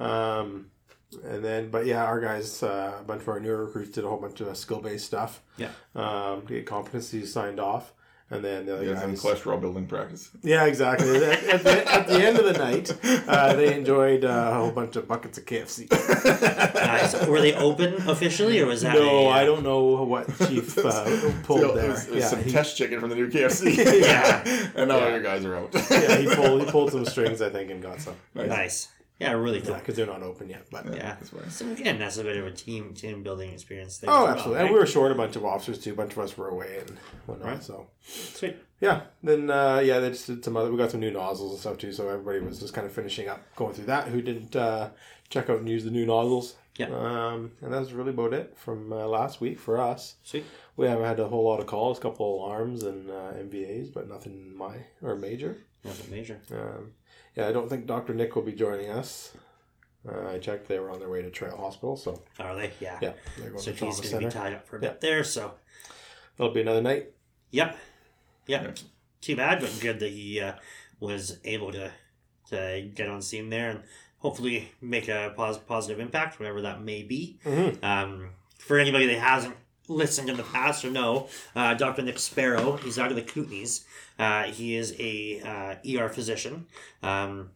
[0.00, 0.66] Um,
[1.24, 4.08] and then, but yeah, our guys, uh, a bunch of our newer recruits did a
[4.08, 5.42] whole bunch of skill based stuff.
[5.58, 5.68] Yeah.
[5.94, 7.92] Um, to get competencies signed off.
[8.32, 10.30] And then the other You guys in cholesterol building practice.
[10.42, 11.16] Yeah, exactly.
[11.16, 12.96] at, at the, at the end of the night,
[13.28, 15.90] uh, they enjoyed uh, a whole bunch of buckets of KFC.
[16.74, 17.26] Nice.
[17.26, 18.94] Were they open officially, or was that?
[18.94, 21.04] no, a, uh, I don't know what Chief uh,
[21.44, 21.84] pulled So, there.
[21.84, 23.76] It was, it was yeah, some he, test chicken from the new KFC.
[24.02, 24.42] Yeah.
[24.74, 25.08] and now Yeah.
[25.10, 25.70] your guys are out.
[25.90, 28.14] yeah, he pulled he pulled some strings, I think, and got some.
[28.34, 28.48] Nice.
[28.48, 28.88] Nice.
[29.22, 30.66] Yeah, really Yeah, because they're not open yet.
[30.70, 31.16] But Yeah.
[31.18, 31.50] That's fine.
[31.50, 34.10] So again, that's a bit of a team team building experience there.
[34.10, 34.54] oh, as well, absolutely.
[34.54, 34.64] right?
[34.64, 35.92] And we were short a bunch of officers too.
[35.92, 37.48] A bunch of us were away and whatnot.
[37.48, 37.62] Right.
[37.62, 38.56] So Sweet.
[38.80, 40.70] yeah, then uh, yeah, they just did some other.
[40.70, 41.92] We got some new nozzles and stuff too.
[41.92, 44.08] So everybody was just kind of finishing up going through that.
[44.08, 44.90] Who didn't uh,
[45.28, 46.56] check out and use the new nozzles?
[46.76, 46.86] Yeah.
[46.86, 50.16] Um, and that's really about it from uh, last week for us.
[50.22, 50.44] Sweet.
[50.76, 53.92] We haven't had a whole lot of calls, a couple of alarms and uh, MVAs,
[53.92, 55.58] but nothing my or major.
[55.84, 56.40] Nothing major.
[56.50, 56.92] Um,
[57.34, 58.14] yeah, I don't think Dr.
[58.14, 59.32] Nick will be joining us.
[60.08, 62.72] Uh, I checked; they were on their way to Trail Hospital, so Are they?
[62.80, 62.98] Yeah.
[63.00, 64.88] yeah, they're going So to he's going to be tied up for a Yeah.
[64.90, 65.24] bit there.
[65.24, 65.52] So
[66.36, 67.10] That'll be another night.
[67.50, 67.76] Yep.
[68.46, 68.64] Yep.
[68.64, 68.72] Yeah.
[69.20, 70.54] Too bad, but good that he uh,
[70.98, 71.92] was able to
[72.50, 73.80] to get on scene there and
[74.18, 77.38] hopefully make a pos- positive impact, whatever that may be.
[77.44, 77.82] Mhm.
[77.84, 79.54] Um, for anybody that hasn't
[79.92, 82.02] listened in the past or know, uh, Dr.
[82.02, 83.84] Nick Sparrow, he's out of the Kootenays.
[84.18, 86.66] Uh, he is a uh, ER physician,
[87.02, 87.50] um,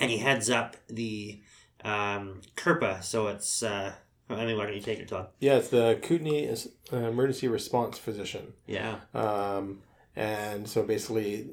[0.00, 1.40] and he heads up the
[1.84, 3.02] um, KERPA.
[3.02, 3.92] So it's, uh,
[4.28, 5.28] I mean, why don't you take it, Todd?
[5.40, 8.52] Yeah, it's the Kootenai is- uh, Emergency Response Physician.
[8.66, 8.96] Yeah.
[9.14, 9.80] Um,
[10.16, 11.50] and so basically,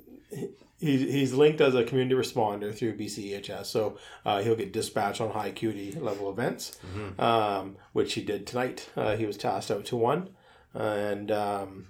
[0.80, 3.66] he, he's linked as a community responder through BCEHS.
[3.66, 7.20] So uh, he'll get dispatched on high acuity level events, Mhm.
[7.20, 8.90] um, which he did tonight.
[8.96, 10.30] Uh, he was tasked out to one.
[10.74, 11.88] And um,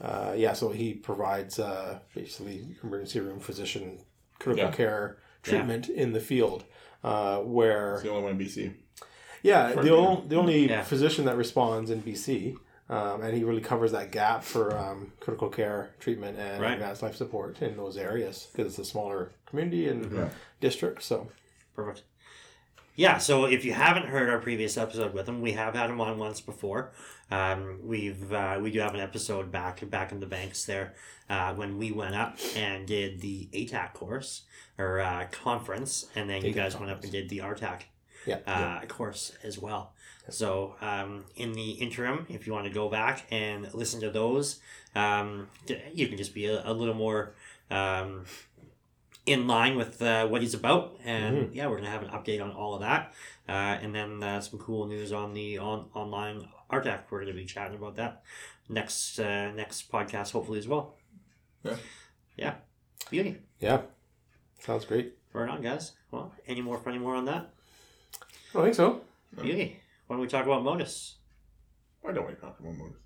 [0.00, 3.98] uh, yeah, so he provides uh, basically emergency room physician
[4.38, 4.74] critical Yeah.
[4.76, 6.64] care treatment in the field.
[7.04, 8.72] Uh, where It's the only one in BC.
[9.42, 9.90] yeah, the, me.
[9.90, 10.82] only, the only Yeah.
[10.82, 12.56] physician that responds in BC,
[12.88, 16.74] um, and he really covers that gap for um, critical care treatment and Right.
[16.74, 20.28] advanced life support in those areas because it's a smaller community and Yeah.
[20.60, 21.02] district.
[21.02, 21.28] So
[21.74, 22.02] Perfect.
[22.98, 26.00] Yeah, so if you haven't heard our previous episode with him, we have had him
[26.00, 26.92] on once before.
[27.30, 30.94] Um, we've uh, we do have an episode back back in the banks there
[31.28, 34.44] uh, when we went up and did the ATAC course
[34.78, 37.82] or uh, conference, and then you ATAC guys went up and did the RTAC
[38.26, 38.80] yeah, yeah.
[38.82, 39.92] uh, course as well.
[40.28, 44.60] So um, in the interim, if you want to go back and listen to those,
[44.94, 45.48] um,
[45.94, 47.34] you can just be a, a little more
[47.70, 48.24] um,
[49.24, 50.96] in line with uh, what he's about.
[51.04, 53.14] And yeah, we're gonna have an update on all of that,
[53.48, 57.02] uh, and then uh, some cool news on the on online RTAC.
[57.10, 58.22] We're gonna be chatting about that
[58.68, 60.96] next uh, next podcast, hopefully as well.
[61.62, 61.76] Yeah.
[62.36, 62.54] Yeah.
[63.10, 63.36] Beauty.
[63.60, 63.82] yeah,
[64.58, 65.14] sounds great.
[65.32, 65.92] Right on, guys.
[66.10, 67.52] Well, any more funny more on that?
[68.56, 69.00] I think so.
[69.40, 69.80] Beauty.
[70.06, 71.16] Why don't we talk about Modus?
[72.00, 72.98] Why don't we talk about Modus?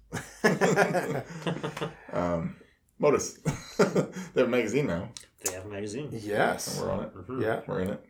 [2.12, 2.56] um,
[2.98, 3.32] Modus.
[3.78, 5.08] they have a magazine now.
[5.44, 6.08] They have a magazine.
[6.12, 6.78] And yes.
[6.80, 7.14] we're on it.
[7.14, 7.42] Mhm.
[7.42, 7.60] Yeah.
[7.66, 8.04] We're in it.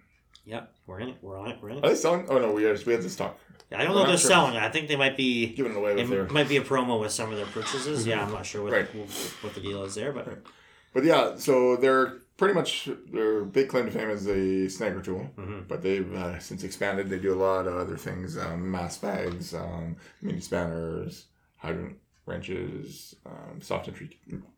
[0.47, 1.17] Yep, we're in it.
[1.23, 1.59] We're on it.
[1.63, 1.85] We're in it.
[1.85, 2.27] Are they selling?
[2.29, 3.39] Oh no, we had, we had this talk.
[3.71, 4.31] I don't we're know if they're sure.
[4.31, 4.63] selling it.
[4.63, 5.55] I think they might be.
[5.55, 6.25] Giving it away with their.
[6.25, 8.07] It might be a promo with some of their purchases.
[8.07, 8.87] Yeah, I'm not sure what Right.
[9.43, 10.27] what the deal is there, but
[10.93, 15.29] But yeah, so they're pretty much their big claim to fame is a snagger tool.
[15.37, 15.69] Mhm.
[15.69, 17.11] But they've uh, since expanded.
[17.11, 21.27] They do a lot of other things: um, mass bags, um, mini spanners,
[21.59, 24.09] hydrant wrenches, um, soft entry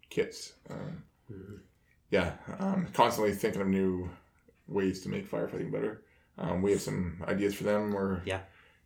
[0.08, 0.52] kits.
[0.70, 1.58] Um, Mhm.
[2.10, 4.10] Yeah, um, constantly thinking of new
[4.68, 6.02] ways to make firefighting better.
[6.38, 7.92] Um, we have some ideas for them.
[7.92, 8.42] We're Yeah.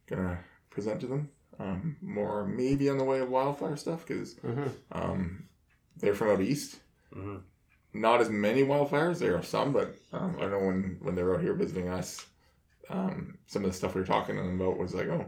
[0.06, 0.38] gonna
[0.70, 1.28] present to them.
[1.58, 5.48] Um, more maybe on the way of wildfire stuff because hmm um,
[5.98, 6.80] they're from out east
[7.14, 7.42] mhm.
[8.00, 9.18] Not as many wildfires.
[9.18, 12.24] There are some, but um, I know when when they were out here visiting us,
[12.90, 15.24] um, some of the stuff we were talking to them about was like, oh,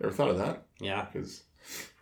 [0.00, 1.42] never thought of that yeah, because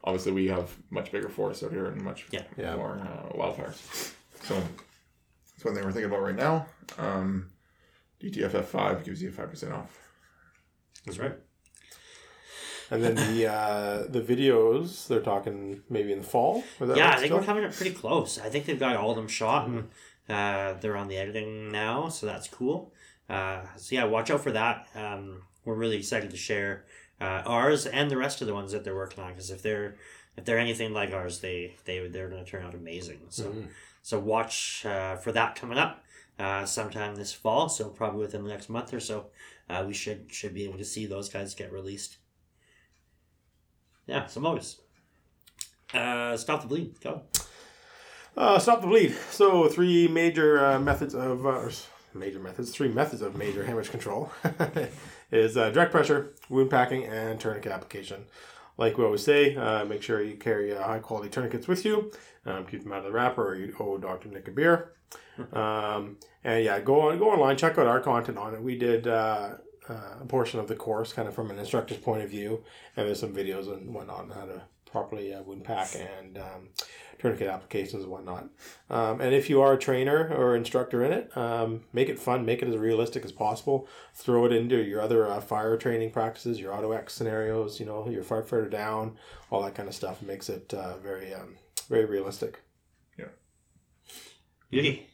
[0.05, 2.45] obviously we have much bigger forests out here and much Yeah.
[2.57, 2.77] Yeah.
[2.77, 4.13] more uh, wildfires.
[4.45, 6.67] So that's one thing we're thinking about right now.
[6.99, 7.51] Um,
[8.23, 9.99] DTFF five gives you five percent off.
[11.05, 11.35] that's right.
[12.93, 16.65] And then the uh, the videos they're talking maybe in the fall.
[16.81, 17.39] Yeah, right I think still?
[17.39, 18.39] we're coming up pretty close.
[18.39, 19.91] I think they've got all of them shot and
[20.29, 22.93] uh, they're on the editing now, so that's cool.
[23.29, 24.87] Uh, so yeah, watch out for that.
[24.95, 26.85] Um, we're really excited to share
[27.21, 29.97] uh, ours and the rest of the ones that they're working on because if they're
[30.37, 33.21] if they're anything like ours, they they they're going to turn out amazing.
[33.31, 33.45] So.
[33.51, 33.69] Mhm.
[34.03, 36.03] So watch uh, for that coming up
[36.39, 37.69] uh, sometime this fall.
[37.69, 39.27] So probably within the next month or so,
[39.69, 42.17] uh, we should should be able to see those guys get released.
[44.07, 44.81] Yeah, some Modus.
[45.93, 46.99] Uh, stop the bleed.
[47.03, 47.23] Go.
[48.37, 49.17] Uh, stop the bleed.
[49.31, 51.69] So three major uh, methods of uh,
[52.15, 52.71] major methods.
[52.71, 54.31] Three methods of major hemorrhage control
[55.33, 58.25] is uh, direct pressure, wound packing, and tourniquet application.
[58.77, 62.11] Like we always say, uh, make sure you carry uh, high quality tourniquets with you.
[62.47, 64.93] Um, keep them out of the wrapper, or you owe Doctor Nick a beer.
[65.55, 68.63] Um, and yeah, go on, go online, check out our content on it.
[68.63, 69.53] We did uh,
[69.89, 72.63] uh, a portion of the course, kind of from an instructor's point of view,
[72.95, 76.69] and there's some videos and whatnot on how to properly uh, wound pack and um,
[77.19, 78.49] tourniquet applications and whatnot.
[78.89, 82.45] Um, and if you are a trainer or instructor in it, um, make it fun,
[82.45, 83.87] make it as realistic as possible.
[84.15, 88.09] Throw it into your other uh, fire training practices, your auto ex scenarios, you know,
[88.09, 89.17] your firefighter down,
[89.51, 90.23] all that kind of stuff.
[90.23, 91.57] It makes it uh, very, um,
[91.89, 92.63] very realistic.
[93.19, 93.27] Yeah.
[94.71, 95.07] Beauty.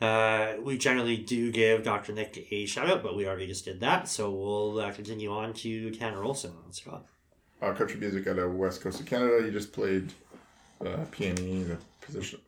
[0.00, 2.12] Uh, we generally do give Dr.
[2.12, 4.08] Nick a shout out, but we already just did that.
[4.08, 6.52] So we'll uh, continue on to Tanner Olson.
[6.72, 7.06] Scott.
[7.62, 9.44] Uh, country music out of west coast of Canada.
[9.44, 10.12] You just played
[10.80, 12.40] uh, PNE, the position.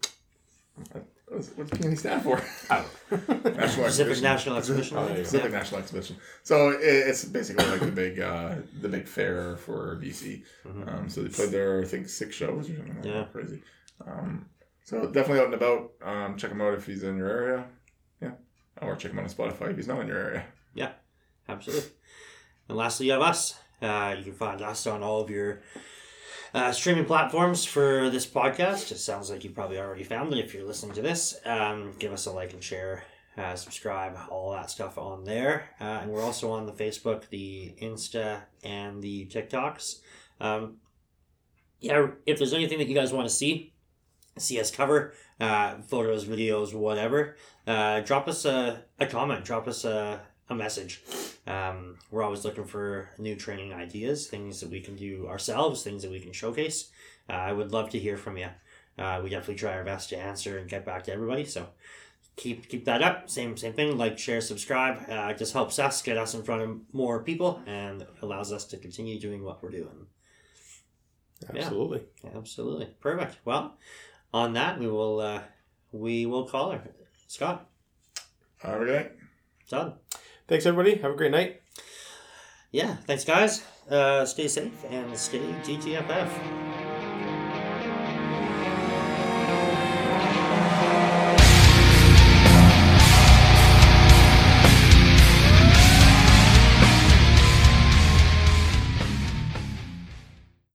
[1.29, 2.37] What's, what's PNE stand for?
[3.57, 4.23] National Pacific Exhibition.
[4.25, 4.97] National Exhibition.
[4.97, 5.23] Oh, there you go.
[5.23, 6.17] Pacific National Exhibition.
[6.43, 10.43] So it, it's basically like the big uh, the big fair for BC.
[10.67, 10.93] Mhm.
[10.93, 13.12] Um, so they played there, I think, six shows or something like Yeah.
[13.12, 13.33] that.
[13.33, 13.62] Crazy.
[14.05, 14.47] Um,
[14.83, 15.93] so definitely out and about.
[16.03, 17.65] Um, check him out if he's in your area.
[18.21, 18.33] Yeah.
[18.83, 20.45] Or check him out on Spotify if he's not in your area.
[20.75, 20.91] Yeah.
[21.49, 21.89] Absolutely.
[22.69, 23.55] And lastly, you have us.
[23.85, 25.61] Uh, you can find us on all of your
[26.55, 28.91] uh, streaming platforms for this podcast.
[28.91, 31.39] It sounds like you probably already found it if you're listening to this.
[31.45, 33.05] Um, give us a like and share,
[33.37, 35.68] uh, subscribe, all that stuff on there.
[35.78, 40.01] Uh, and we're also on the Facebook, the Insta, and the TikToks.
[40.41, 40.76] Um,
[41.80, 43.74] yeah, if there's anything that you guys want to see,
[44.39, 49.85] see us cover, uh, photos, videos, whatever, uh, drop us a, a comment, drop us
[49.85, 51.03] a, a message.
[51.47, 56.03] Um, we're always looking for new training ideas, things that we can do ourselves, things
[56.03, 56.91] that we can showcase.
[57.29, 58.49] Uh, I would love to hear from you.
[58.99, 61.45] Uh, we definitely try our best to answer and get back to everybody.
[61.45, 61.69] So
[62.37, 63.29] keep keep that up.
[63.29, 63.99] Same same thing.
[63.99, 65.09] Like, share, subscribe.
[65.11, 68.65] Uh, it just helps us get us in front of more people and allows us
[68.67, 70.07] to continue doing what we're doing.
[71.53, 71.63] Yeah.
[71.63, 72.03] Absolutely.
[72.35, 73.39] Absolutely perfect.
[73.45, 73.77] Well,
[74.33, 75.43] on that we will uh,
[75.93, 76.83] we will call her
[77.27, 77.67] Scott.
[78.59, 79.13] Have a good night.
[79.69, 79.95] Done.
[80.47, 81.01] Thanks, everybody.
[81.01, 81.63] Have a great night.
[82.71, 82.97] Yeah.
[83.07, 83.65] Thanks, guys.
[83.89, 86.84] Uh, stay safe and stay GTFF.